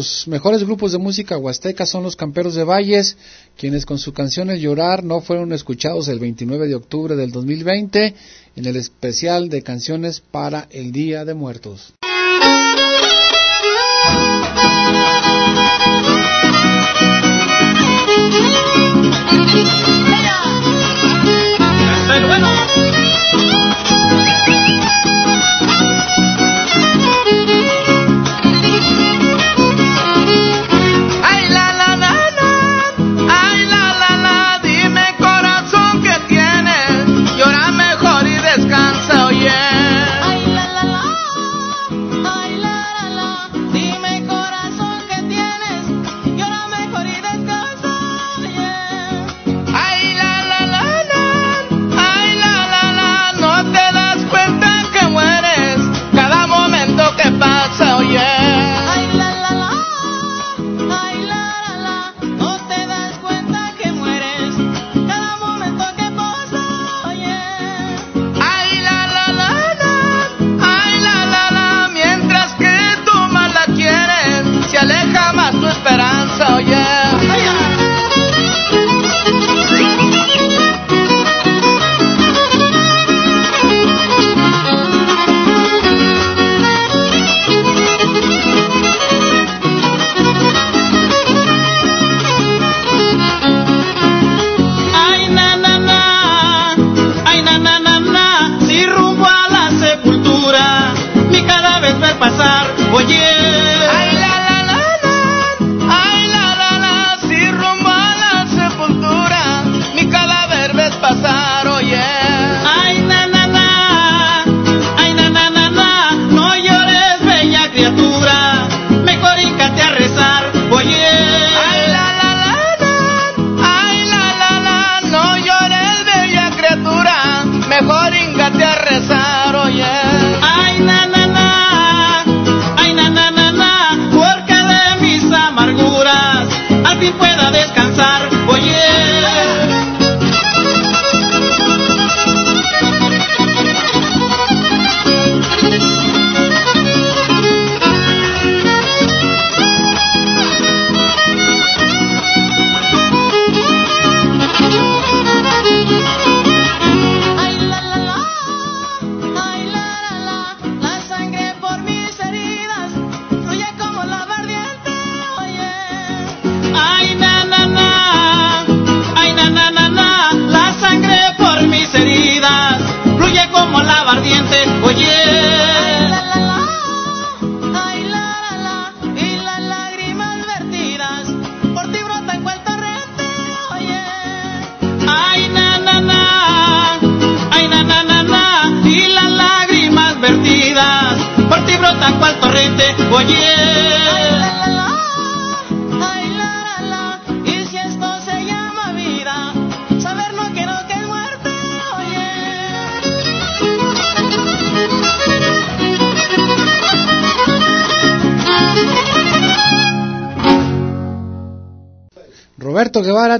Los 0.09 0.27
mejores 0.27 0.63
grupos 0.63 0.91
de 0.91 0.97
música 0.97 1.37
huasteca 1.37 1.85
son 1.85 2.01
los 2.03 2.15
Camperos 2.15 2.55
de 2.55 2.63
Valles, 2.63 3.15
quienes 3.55 3.85
con 3.85 3.99
su 3.99 4.11
canción 4.11 4.49
El 4.49 4.59
Llorar 4.59 5.03
no 5.03 5.21
fueron 5.21 5.53
escuchados 5.53 6.07
el 6.07 6.19
29 6.19 6.67
de 6.67 6.75
octubre 6.75 7.15
del 7.15 7.31
2020 7.31 8.15
en 8.55 8.65
el 8.65 8.75
especial 8.75 9.49
de 9.49 9.61
canciones 9.61 10.19
para 10.19 10.67
el 10.71 10.91
Día 10.91 11.25
de 11.25 11.35
Muertos. 11.35 11.93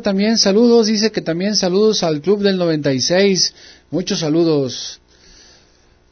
También 0.10 0.40
saludos, 0.40 0.88
dice 0.88 1.12
que 1.12 1.22
también 1.22 1.56
saludos 1.56 2.02
al 2.02 2.20
Club 2.20 2.42
del 2.42 2.58
96, 2.58 3.54
muchos 3.92 4.22
saludos. 4.22 5.00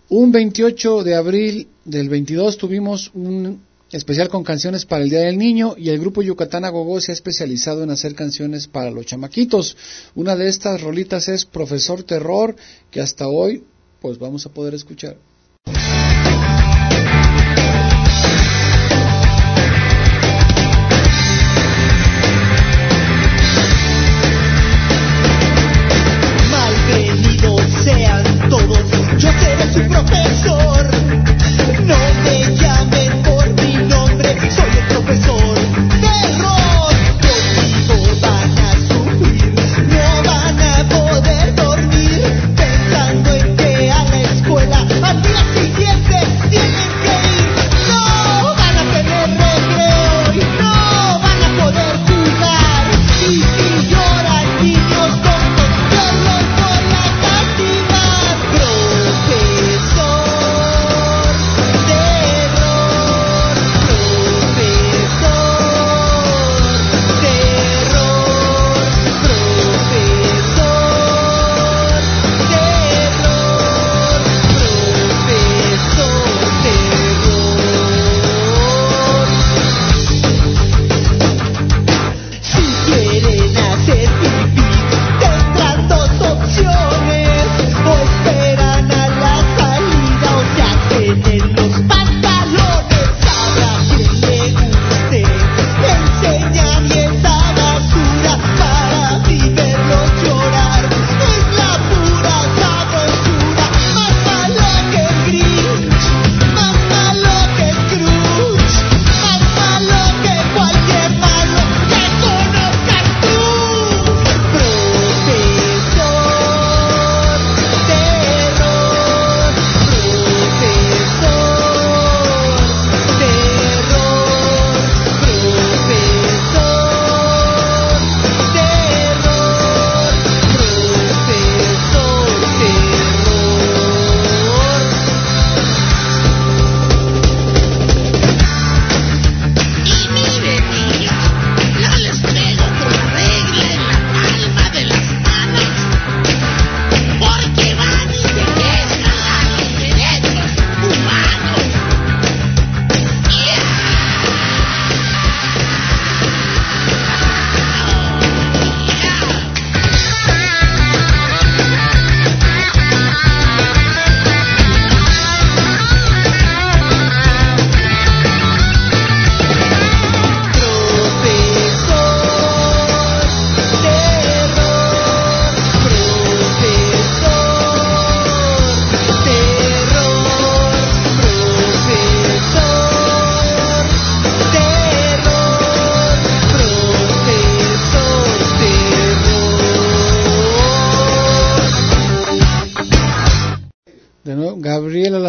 Un 0.07 0.31
28 0.31 1.03
de 1.03 1.15
abril 1.15 1.67
del 1.83 2.07
22 2.07 2.59
tuvimos 2.59 3.09
un 3.15 3.59
especial 3.91 4.29
con 4.29 4.43
canciones 4.43 4.85
para 4.85 5.03
el 5.03 5.09
Día 5.09 5.21
del 5.21 5.39
Niño 5.39 5.73
y 5.79 5.89
el 5.89 5.97
grupo 5.97 6.21
Yucatán 6.21 6.63
Agogó 6.63 7.01
se 7.01 7.11
ha 7.11 7.15
especializado 7.15 7.81
en 7.81 7.89
hacer 7.89 8.13
canciones 8.13 8.67
para 8.67 8.91
los 8.91 9.07
chamaquitos. 9.07 9.75
Una 10.13 10.35
de 10.35 10.47
estas 10.47 10.79
rolitas 10.79 11.27
es 11.27 11.45
Profesor 11.45 12.03
Terror, 12.03 12.55
que 12.91 13.01
hasta 13.01 13.27
hoy 13.27 13.63
pues 13.99 14.19
vamos 14.19 14.45
a 14.45 14.49
poder 14.49 14.75
escuchar. 14.75 15.17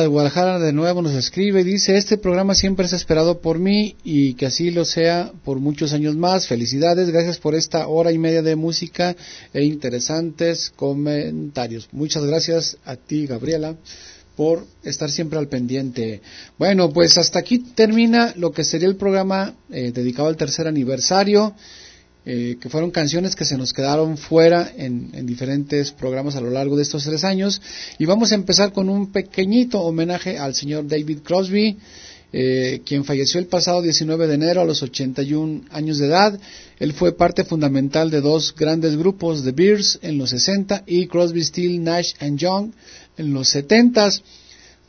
De 0.08 0.12
Guadalajara 0.12 0.58
de 0.58 0.72
nuevo 0.72 1.02
nos 1.02 1.14
escribe 1.14 1.60
y 1.60 1.64
dice, 1.64 1.96
este 1.98 2.16
programa 2.16 2.54
siempre 2.54 2.86
es 2.86 2.94
esperado 2.94 3.40
por 3.40 3.58
mí 3.58 3.96
y 4.02 4.34
que 4.34 4.46
así 4.46 4.70
lo 4.70 4.86
sea 4.86 5.32
por 5.44 5.58
muchos 5.58 5.92
años 5.92 6.16
más. 6.16 6.46
Felicidades, 6.46 7.10
gracias 7.10 7.38
por 7.38 7.54
esta 7.54 7.86
hora 7.88 8.10
y 8.10 8.16
media 8.16 8.40
de 8.40 8.56
música 8.56 9.14
e 9.52 9.64
interesantes 9.64 10.72
comentarios. 10.74 11.88
Muchas 11.92 12.24
gracias 12.24 12.78
a 12.86 12.96
ti, 12.96 13.26
Gabriela, 13.26 13.76
por 14.34 14.64
estar 14.82 15.10
siempre 15.10 15.38
al 15.38 15.48
pendiente. 15.48 16.22
Bueno, 16.58 16.90
pues 16.90 17.18
hasta 17.18 17.38
aquí 17.38 17.58
termina 17.58 18.32
lo 18.36 18.50
que 18.50 18.64
sería 18.64 18.88
el 18.88 18.96
programa 18.96 19.54
eh, 19.70 19.92
dedicado 19.92 20.28
al 20.28 20.38
tercer 20.38 20.66
aniversario. 20.66 21.54
Eh, 22.30 22.58
que 22.60 22.68
fueron 22.68 22.90
canciones 22.90 23.34
que 23.34 23.46
se 23.46 23.56
nos 23.56 23.72
quedaron 23.72 24.18
fuera 24.18 24.70
en, 24.76 25.12
en, 25.14 25.24
diferentes 25.24 25.92
programas 25.92 26.36
a 26.36 26.42
lo 26.42 26.50
largo 26.50 26.76
de 26.76 26.82
estos 26.82 27.04
tres 27.04 27.24
años. 27.24 27.62
Y 27.98 28.04
vamos 28.04 28.32
a 28.32 28.34
empezar 28.34 28.70
con 28.74 28.90
un 28.90 29.10
pequeñito 29.10 29.80
homenaje 29.80 30.36
al 30.36 30.54
señor 30.54 30.86
David 30.86 31.20
Crosby, 31.24 31.78
eh, 32.30 32.82
quien 32.84 33.04
falleció 33.04 33.40
el 33.40 33.46
pasado 33.46 33.80
19 33.80 34.26
de 34.26 34.34
enero 34.34 34.60
a 34.60 34.66
los 34.66 34.82
81 34.82 35.62
años 35.70 35.96
de 35.96 36.06
edad. 36.08 36.38
Él 36.78 36.92
fue 36.92 37.16
parte 37.16 37.44
fundamental 37.44 38.10
de 38.10 38.20
dos 38.20 38.54
grandes 38.54 38.98
grupos, 38.98 39.42
The 39.42 39.52
Bears 39.52 39.98
en 40.02 40.18
los 40.18 40.28
60 40.28 40.82
y 40.86 41.06
Crosby, 41.06 41.42
Still, 41.42 41.82
Nash 41.82 42.12
and 42.20 42.38
Young 42.38 42.72
en 43.16 43.32
los 43.32 43.48
70. 43.48 44.10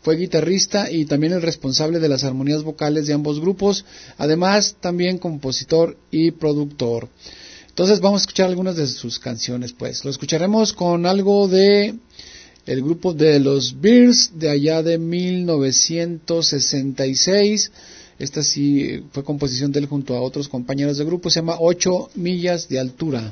Fue 0.01 0.15
guitarrista 0.15 0.89
y 0.91 1.05
también 1.05 1.33
el 1.33 1.41
responsable 1.41 1.99
de 1.99 2.07
las 2.07 2.23
armonías 2.23 2.63
vocales 2.63 3.07
de 3.07 3.13
ambos 3.13 3.39
grupos, 3.39 3.85
además 4.17 4.75
también 4.79 5.17
compositor 5.17 5.97
y 6.09 6.31
productor. 6.31 7.09
Entonces 7.67 7.99
vamos 7.99 8.21
a 8.21 8.23
escuchar 8.23 8.47
algunas 8.47 8.75
de 8.75 8.87
sus 8.87 9.19
canciones, 9.19 9.73
pues. 9.73 10.03
Lo 10.03 10.09
escucharemos 10.11 10.73
con 10.73 11.05
algo 11.05 11.47
de 11.47 11.95
el 12.65 12.83
grupo 12.83 13.13
de 13.13 13.39
los 13.39 13.79
Bears 13.79 14.31
de 14.35 14.49
allá 14.49 14.83
de 14.83 14.97
1966. 14.97 17.71
Esta 18.19 18.43
sí 18.43 19.03
fue 19.11 19.23
composición 19.23 19.71
de 19.71 19.79
él 19.79 19.85
junto 19.85 20.15
a 20.15 20.21
otros 20.21 20.49
compañeros 20.49 20.97
de 20.97 21.05
grupo, 21.05 21.29
se 21.29 21.39
llama 21.39 21.55
Ocho 21.59 22.09
millas 22.15 22.67
de 22.67 22.79
altura. 22.79 23.31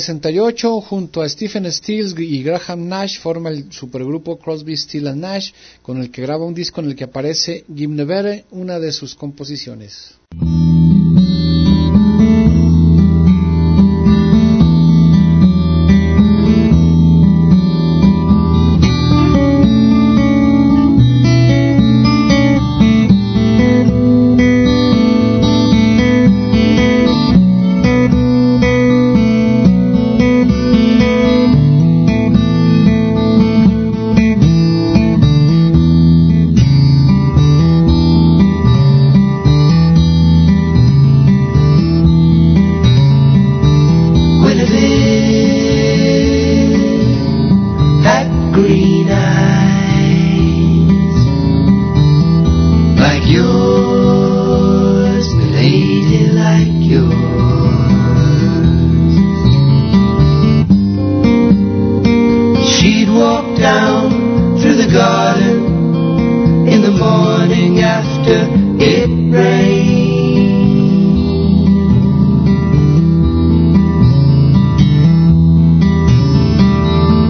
68, 0.00 0.80
junto 0.80 1.22
a 1.22 1.28
Stephen 1.28 1.70
Stills 1.72 2.14
y 2.18 2.42
Graham 2.42 2.88
Nash, 2.88 3.18
forma 3.18 3.50
el 3.50 3.72
supergrupo 3.72 4.38
Crosby, 4.38 4.76
Stills 4.76 5.16
Nash, 5.16 5.52
con 5.82 5.98
el 5.98 6.10
que 6.10 6.22
graba 6.22 6.44
un 6.44 6.54
disco 6.54 6.80
en 6.80 6.88
el 6.88 6.96
que 6.96 7.04
aparece 7.04 7.64
Gimnevere, 7.74 8.44
una 8.50 8.78
de 8.78 8.92
sus 8.92 9.14
composiciones. 9.14 10.18
After 68.28 68.84
it 68.84 69.08
rained. 69.32 69.96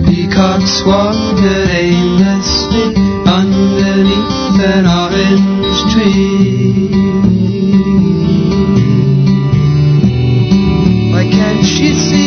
Peacocks 0.07 0.83
wandered 0.85 1.71
aimlessly 1.71 2.95
underneath 3.27 4.61
an 4.61 4.87
orange 4.87 5.79
tree. 5.93 6.89
Why 11.13 11.25
can't 11.31 11.65
she 11.65 11.95
see 11.95 12.18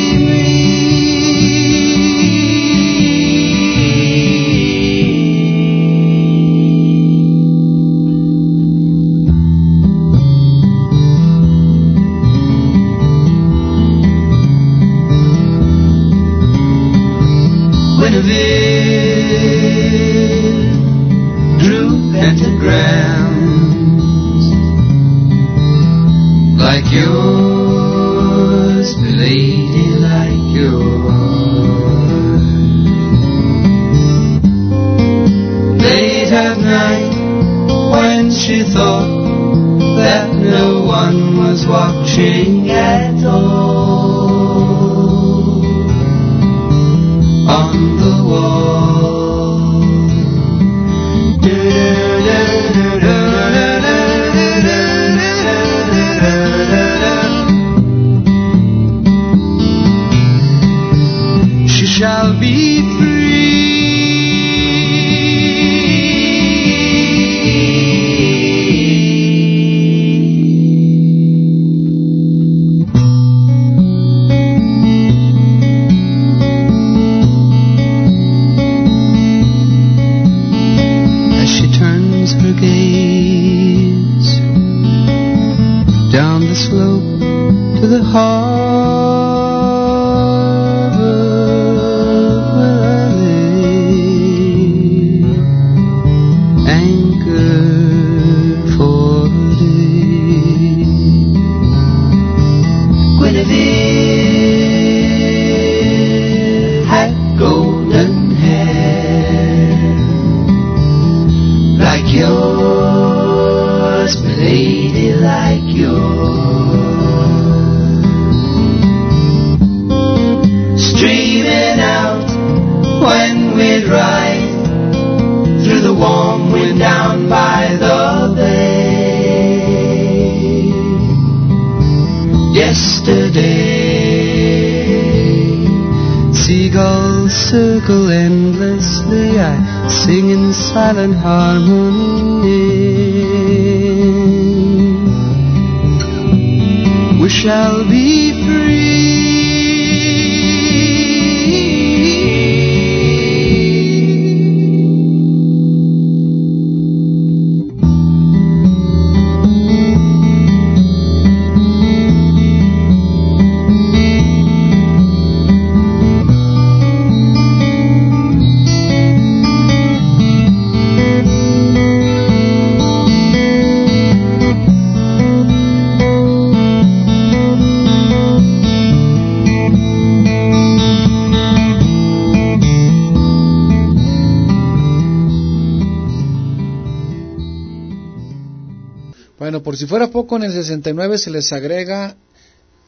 por 189.71 189.77
si 189.77 189.85
fuera 189.85 190.11
poco, 190.11 190.35
en 190.35 190.43
el 190.43 190.51
69 190.51 191.17
se 191.17 191.31
les 191.31 191.53
agrega 191.53 192.17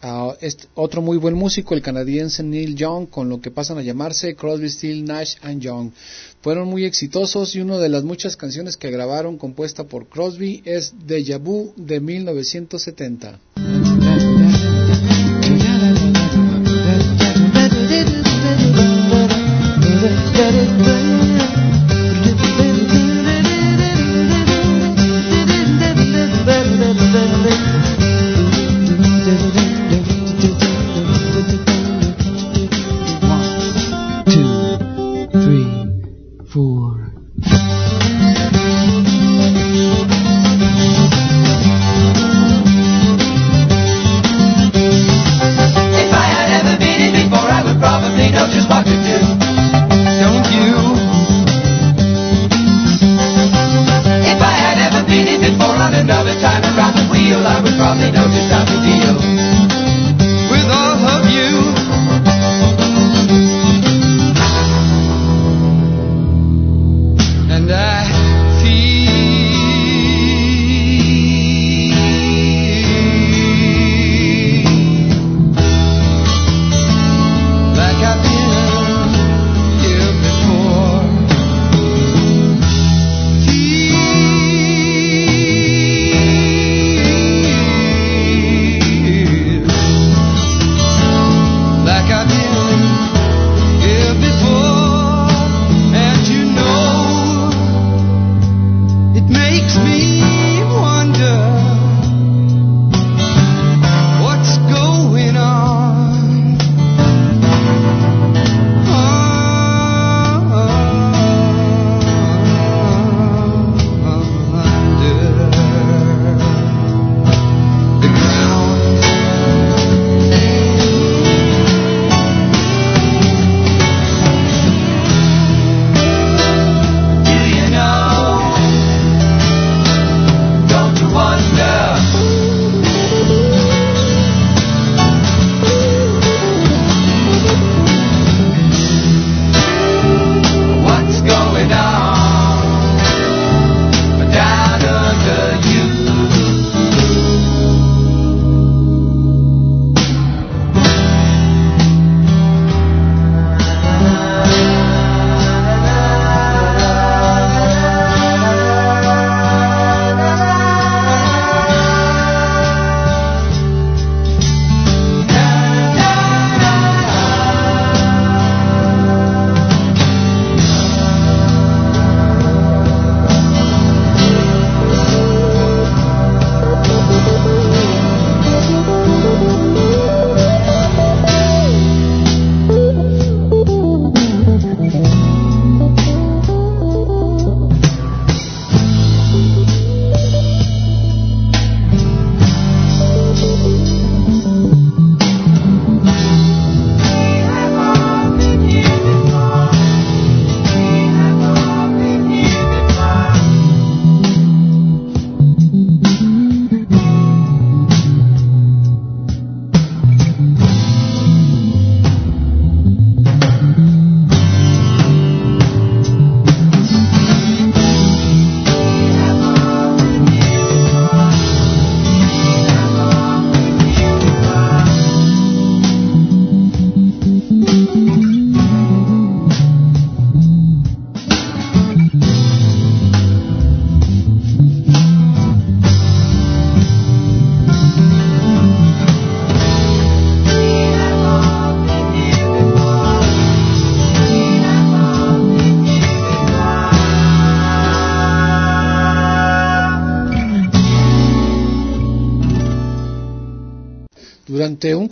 a 0.02 0.36
otro 0.74 1.02
muy 1.02 1.16
buen 1.16 1.34
músico, 1.34 1.76
el 1.76 1.82
canadiense 1.82 2.44
Neil 2.44 2.76
Young, 2.76 3.08
con 3.08 3.30
lo 3.30 3.40
que 3.40 3.52
pasan 3.52 3.78
a 3.78 3.82
llamarse 3.82 4.36
Crosby, 4.36 4.70
Still, 4.70 5.06
Nash 5.06 5.36
and 5.44 5.62
Young. 5.62 5.92
Fueron 6.42 6.68
muy 6.68 6.84
exitosos 6.84 7.56
y 7.56 7.62
una 7.62 7.78
de 7.78 7.88
las 7.88 8.04
muchas 8.04 8.36
canciones 8.36 8.76
que 8.76 8.92
grabaron 8.92 9.38
compuesta 9.38 9.86
por 9.86 10.08
Crosby 10.08 10.62
es 10.66 10.94
Deja 11.08 11.38
Vu 11.38 11.72
de 11.78 12.02
1970. 12.02 13.40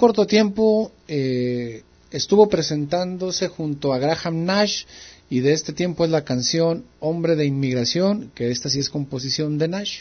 Corto 0.02 0.26
tiempo 0.26 0.92
eh, 1.08 1.84
estuvo 2.10 2.50
presentándose 2.50 3.50
junto 3.50 3.94
a 3.94 4.00
Graham 4.00 4.46
Nash 4.46 4.86
y 5.30 5.42
de 5.42 5.54
este 5.54 5.74
tiempo 5.74 6.04
es 6.04 6.10
la 6.10 6.24
canción 6.24 6.86
Hombre 7.00 7.36
de 7.36 7.46
Inmigración, 7.46 8.32
que 8.34 8.50
esta 8.50 8.68
sí 8.68 8.80
es 8.80 8.90
composición 8.90 9.60
de 9.60 9.68
Nash. 9.68 10.00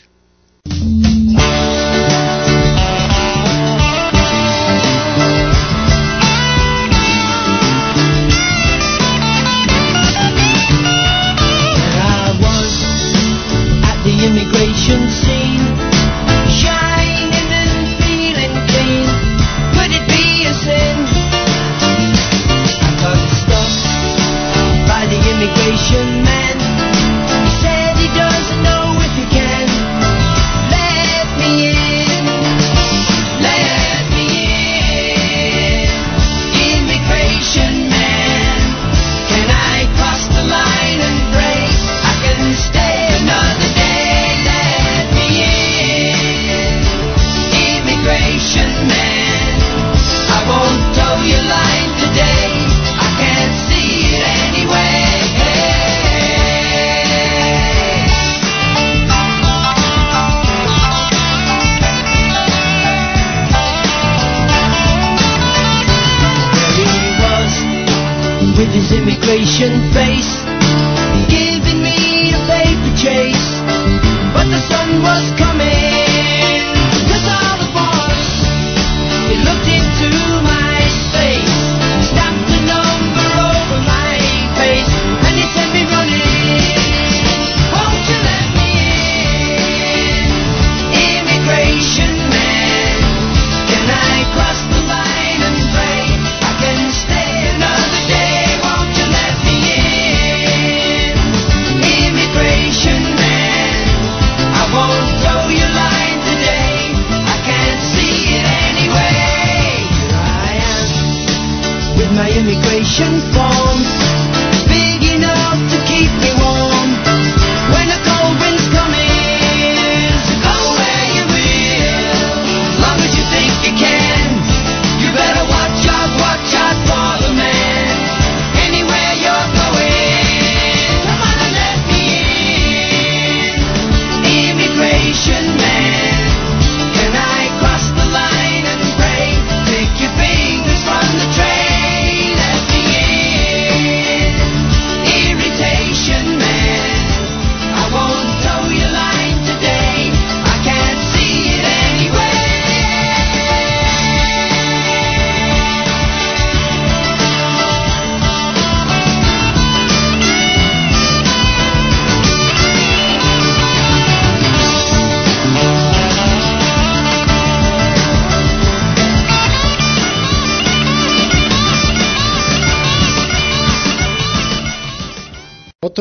confess. 69.61 70.00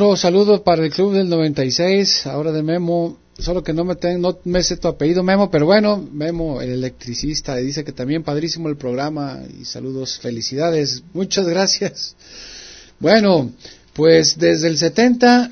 Otro 0.09 0.17
saludo 0.17 0.63
para 0.63 0.83
el 0.83 0.91
Club 0.91 1.13
del 1.13 1.29
96, 1.29 2.25
ahora 2.25 2.51
de 2.51 2.63
Memo, 2.63 3.19
solo 3.37 3.63
que 3.63 3.73
no 3.73 3.85
me, 3.85 3.95
ten- 3.95 4.19
no 4.19 4.39
me 4.43 4.63
sé 4.63 4.75
tu 4.77 4.87
apellido 4.87 5.21
Memo, 5.21 5.51
pero 5.51 5.67
bueno, 5.67 6.03
Memo, 6.11 6.63
el 6.63 6.71
electricista, 6.71 7.55
dice 7.57 7.83
que 7.83 7.91
también 7.91 8.23
padrísimo 8.23 8.69
el 8.69 8.75
programa 8.75 9.39
y 9.61 9.65
saludos, 9.65 10.17
felicidades, 10.17 11.03
muchas 11.13 11.47
gracias. 11.47 12.15
Bueno, 12.99 13.51
pues 13.93 14.35
desde 14.39 14.69
el 14.69 14.79
70 14.79 15.51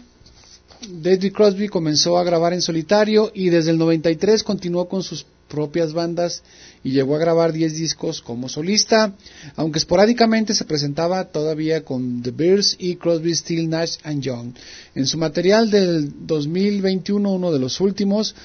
David 0.89 1.33
Crosby 1.33 1.67
comenzó 1.67 2.17
a 2.17 2.23
grabar 2.23 2.53
en 2.53 2.63
solitario 2.63 3.31
y 3.35 3.49
desde 3.49 3.69
el 3.69 3.77
93 3.77 4.41
continuó 4.41 4.89
con 4.89 5.03
sus 5.03 5.23
propias 5.47 5.93
bandas 5.93 6.43
y 6.83 6.91
llegó 6.91 7.15
a 7.15 7.19
grabar 7.19 7.51
10 7.51 7.75
discos 7.75 8.21
como 8.21 8.49
solista, 8.49 9.13
aunque 9.55 9.79
esporádicamente 9.79 10.53
se 10.53 10.65
presentaba 10.65 11.25
todavía 11.25 11.83
con 11.83 12.21
The 12.21 12.31
Bears 12.31 12.75
y 12.79 12.95
Crosby, 12.95 13.35
Still, 13.35 13.69
Nash 13.69 13.97
and 14.03 14.21
Young. 14.21 14.53
En 14.95 15.05
su 15.05 15.17
material 15.17 15.69
del 15.69 16.25
2021, 16.25 17.29
uno 17.29 17.51
de 17.51 17.59
los 17.59 17.81
últimos, 17.81 18.35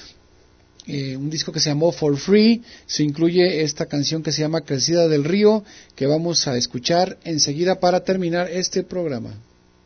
eh, 0.86 1.16
un 1.16 1.30
disco 1.30 1.52
que 1.52 1.60
se 1.60 1.70
llamó 1.70 1.92
For 1.92 2.16
Free, 2.16 2.62
se 2.86 3.04
incluye 3.04 3.62
esta 3.62 3.86
canción 3.86 4.22
que 4.22 4.32
se 4.32 4.40
llama 4.40 4.62
Crecida 4.62 5.06
del 5.06 5.24
Río, 5.24 5.62
que 5.94 6.06
vamos 6.06 6.48
a 6.48 6.56
escuchar 6.56 7.18
enseguida 7.24 7.78
para 7.78 8.00
terminar 8.00 8.50
este 8.50 8.82
programa. 8.82 9.34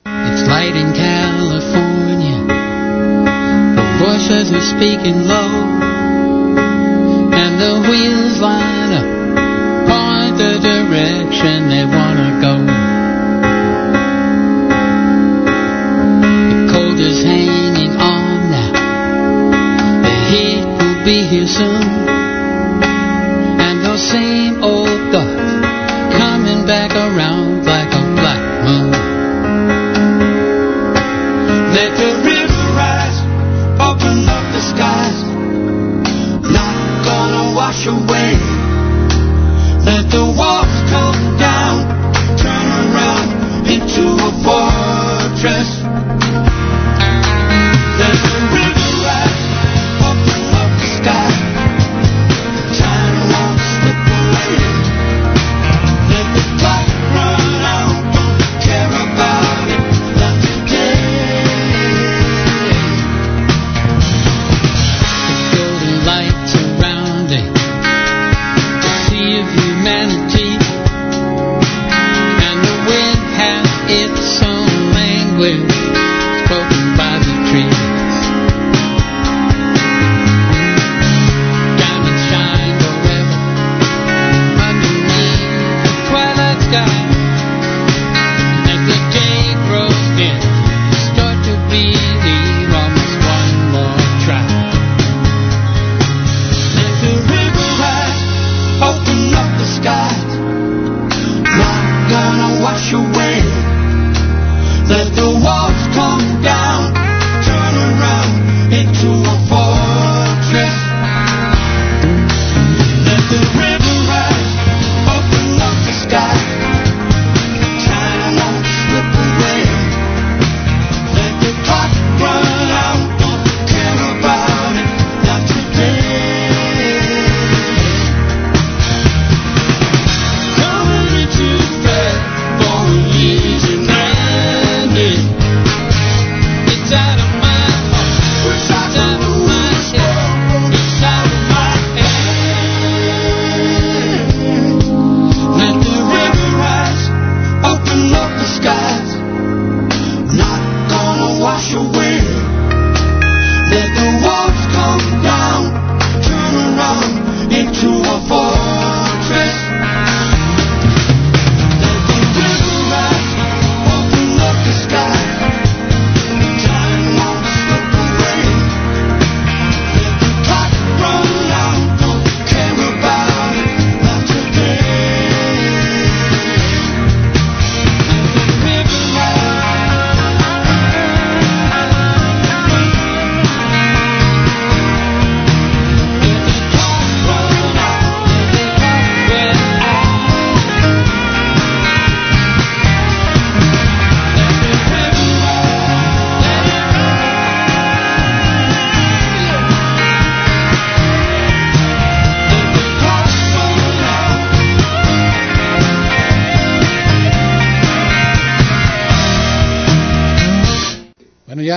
It's 0.07 0.49
light 0.49 0.75
in 0.75 0.93
California. 0.95 2.47
The 3.77 4.05
voices 4.05 4.53
are 4.53 4.63
speaking 4.63 5.27
low. 5.27 5.86
And 7.43 7.61
the 7.61 7.75
wheels 7.89 8.41
line 8.41 8.93
up. 8.93 9.09
Point 9.89 10.39
the 10.39 10.55
direction 10.59 11.69
they 11.69 11.85
wanna 11.85 12.36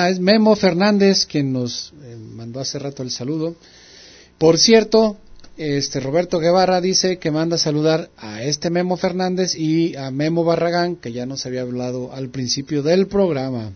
Es 0.08 0.20
Memo 0.20 0.56
Fernández 0.56 1.26
quien 1.26 1.52
nos 1.52 1.94
eh, 2.04 2.16
mandó 2.16 2.60
hace 2.60 2.80
rato 2.80 3.04
el 3.04 3.12
saludo. 3.12 3.56
Por 4.38 4.58
cierto, 4.58 5.18
este 5.58 6.00
Roberto 6.00 6.40
Guevara 6.40 6.80
dice 6.80 7.18
que 7.18 7.32
manda 7.32 7.56
a 7.56 7.60
saludar 7.60 8.10
a 8.18 8.44
este 8.44 8.70
Memo 8.70 8.96
Fernández 8.96 9.56
y 9.56 9.96
a 9.98 10.12
Memo 10.12 10.46
Barragán, 10.46 10.96
que 10.96 11.12
ya 11.12 11.26
nos 11.26 11.46
había 11.46 11.62
hablado 11.62 12.14
al 12.14 12.30
principio 12.30 12.82
del 12.82 13.08
programa. 13.08 13.74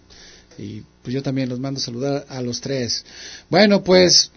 Y 0.58 0.84
pues 1.02 1.14
yo 1.14 1.22
también 1.22 1.50
los 1.50 1.60
mando 1.60 1.80
a 1.80 1.84
saludar 1.84 2.26
a 2.30 2.41
los 2.41 2.62
tres. 2.62 3.04
Bueno, 3.50 3.84
pues 3.84 4.32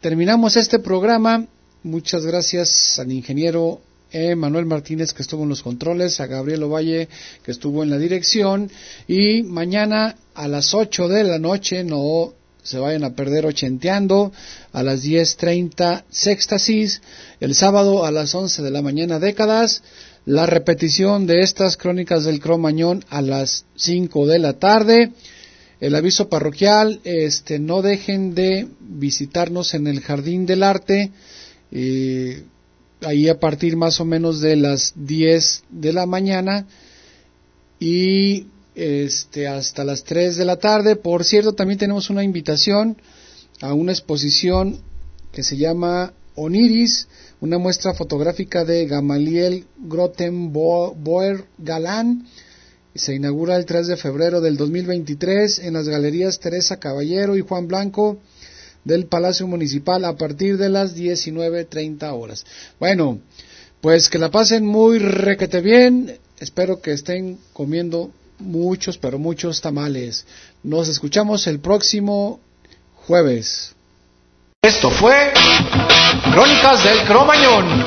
terminamos 0.00 0.56
este 0.56 0.80
programa. 0.80 1.46
Muchas 1.82 2.26
gracias 2.26 2.98
al 2.98 3.10
ingeniero 3.10 3.80
eh, 4.12 4.34
Manuel 4.34 4.66
Martínez 4.66 5.14
que 5.14 5.22
estuvo 5.22 5.44
en 5.44 5.48
los 5.48 5.62
controles, 5.62 6.20
a 6.20 6.26
Gabriel 6.26 6.64
Ovalle 6.64 7.08
que 7.42 7.50
estuvo 7.50 7.82
en 7.82 7.88
la 7.88 7.96
dirección 7.96 8.70
y 9.08 9.42
mañana 9.42 10.16
a 10.34 10.48
las 10.48 10.74
8 10.74 11.08
de 11.08 11.24
la 11.24 11.38
noche 11.38 11.84
no 11.84 12.32
se 12.62 12.78
vayan 12.78 13.04
a 13.04 13.14
perder 13.14 13.46
ochenteando 13.46 14.32
a 14.72 14.82
las 14.82 15.04
10.30 15.04 16.04
sextasis, 16.10 17.02
el 17.40 17.54
sábado 17.54 18.04
a 18.04 18.10
las 18.10 18.34
11 18.34 18.62
de 18.62 18.70
la 18.70 18.82
mañana 18.82 19.18
décadas, 19.18 19.82
la 20.24 20.46
repetición 20.46 21.26
de 21.26 21.40
estas 21.40 21.76
crónicas 21.76 22.24
del 22.24 22.40
Cromañón 22.40 23.04
a 23.10 23.20
las 23.20 23.64
5 23.76 24.26
de 24.26 24.38
la 24.38 24.52
tarde, 24.54 25.12
el 25.80 25.96
aviso 25.96 26.28
parroquial, 26.28 27.00
este, 27.02 27.58
no 27.58 27.82
dejen 27.82 28.36
de 28.36 28.68
visitarnos 28.78 29.74
en 29.74 29.88
el 29.88 30.00
Jardín 30.00 30.46
del 30.46 30.62
Arte, 30.62 31.10
eh, 31.72 32.44
ahí 33.00 33.28
a 33.28 33.40
partir 33.40 33.76
más 33.76 33.98
o 33.98 34.04
menos 34.04 34.40
de 34.40 34.54
las 34.54 34.92
10 34.94 35.64
de 35.70 35.92
la 35.92 36.06
mañana. 36.06 36.66
Y 37.80 38.46
este 38.74 39.46
hasta 39.48 39.84
las 39.84 40.04
3 40.04 40.36
de 40.36 40.44
la 40.44 40.56
tarde. 40.56 40.96
Por 40.96 41.24
cierto, 41.24 41.52
también 41.52 41.78
tenemos 41.78 42.10
una 42.10 42.24
invitación 42.24 42.96
a 43.60 43.74
una 43.74 43.92
exposición 43.92 44.80
que 45.30 45.42
se 45.42 45.56
llama 45.56 46.12
Oniris, 46.34 47.08
una 47.40 47.58
muestra 47.58 47.94
fotográfica 47.94 48.64
de 48.64 48.86
Gamaliel 48.86 49.66
Grottenboer 49.78 51.44
Galán. 51.58 52.26
Se 52.94 53.14
inaugura 53.14 53.56
el 53.56 53.64
3 53.64 53.86
de 53.86 53.96
febrero 53.96 54.40
del 54.40 54.56
2023 54.56 55.60
en 55.60 55.74
las 55.74 55.88
galerías 55.88 56.40
Teresa 56.40 56.78
Caballero 56.78 57.36
y 57.36 57.40
Juan 57.40 57.66
Blanco 57.66 58.18
del 58.84 59.06
Palacio 59.06 59.46
Municipal 59.46 60.04
a 60.04 60.16
partir 60.16 60.58
de 60.58 60.68
las 60.68 60.96
19.30 60.96 62.12
horas. 62.12 62.44
Bueno, 62.78 63.20
pues 63.80 64.08
que 64.08 64.18
la 64.18 64.30
pasen 64.30 64.66
muy 64.66 64.98
requete 64.98 65.60
bien. 65.60 66.18
Espero 66.38 66.80
que 66.80 66.92
estén 66.92 67.38
comiendo 67.52 68.10
muchos, 68.42 68.98
pero 68.98 69.18
muchos 69.18 69.60
tamales. 69.60 70.26
Nos 70.62 70.88
escuchamos 70.88 71.46
el 71.46 71.60
próximo 71.60 72.40
jueves. 73.06 73.74
Esto 74.62 74.90
fue 74.90 75.32
Crónicas 76.32 76.84
del 76.84 77.02
Cromañón. 77.04 77.84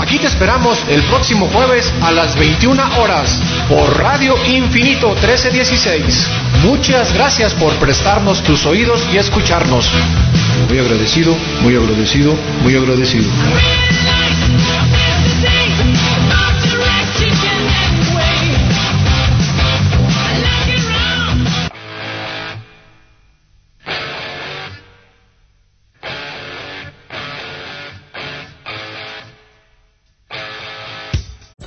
Aquí 0.00 0.18
te 0.18 0.28
esperamos 0.28 0.78
el 0.88 1.02
próximo 1.04 1.48
jueves 1.48 1.92
a 2.00 2.12
las 2.12 2.38
21 2.38 3.00
horas 3.00 3.40
por 3.68 3.98
Radio 3.98 4.36
Infinito 4.46 5.08
1316. 5.08 6.28
Muchas 6.62 7.12
gracias 7.12 7.54
por 7.54 7.74
prestarnos 7.78 8.42
tus 8.44 8.66
oídos 8.66 9.04
y 9.12 9.16
escucharnos. 9.16 9.90
Muy 10.68 10.78
agradecido, 10.78 11.36
muy 11.62 11.74
agradecido, 11.74 12.34
muy 12.62 12.76
agradecido. 12.76 13.28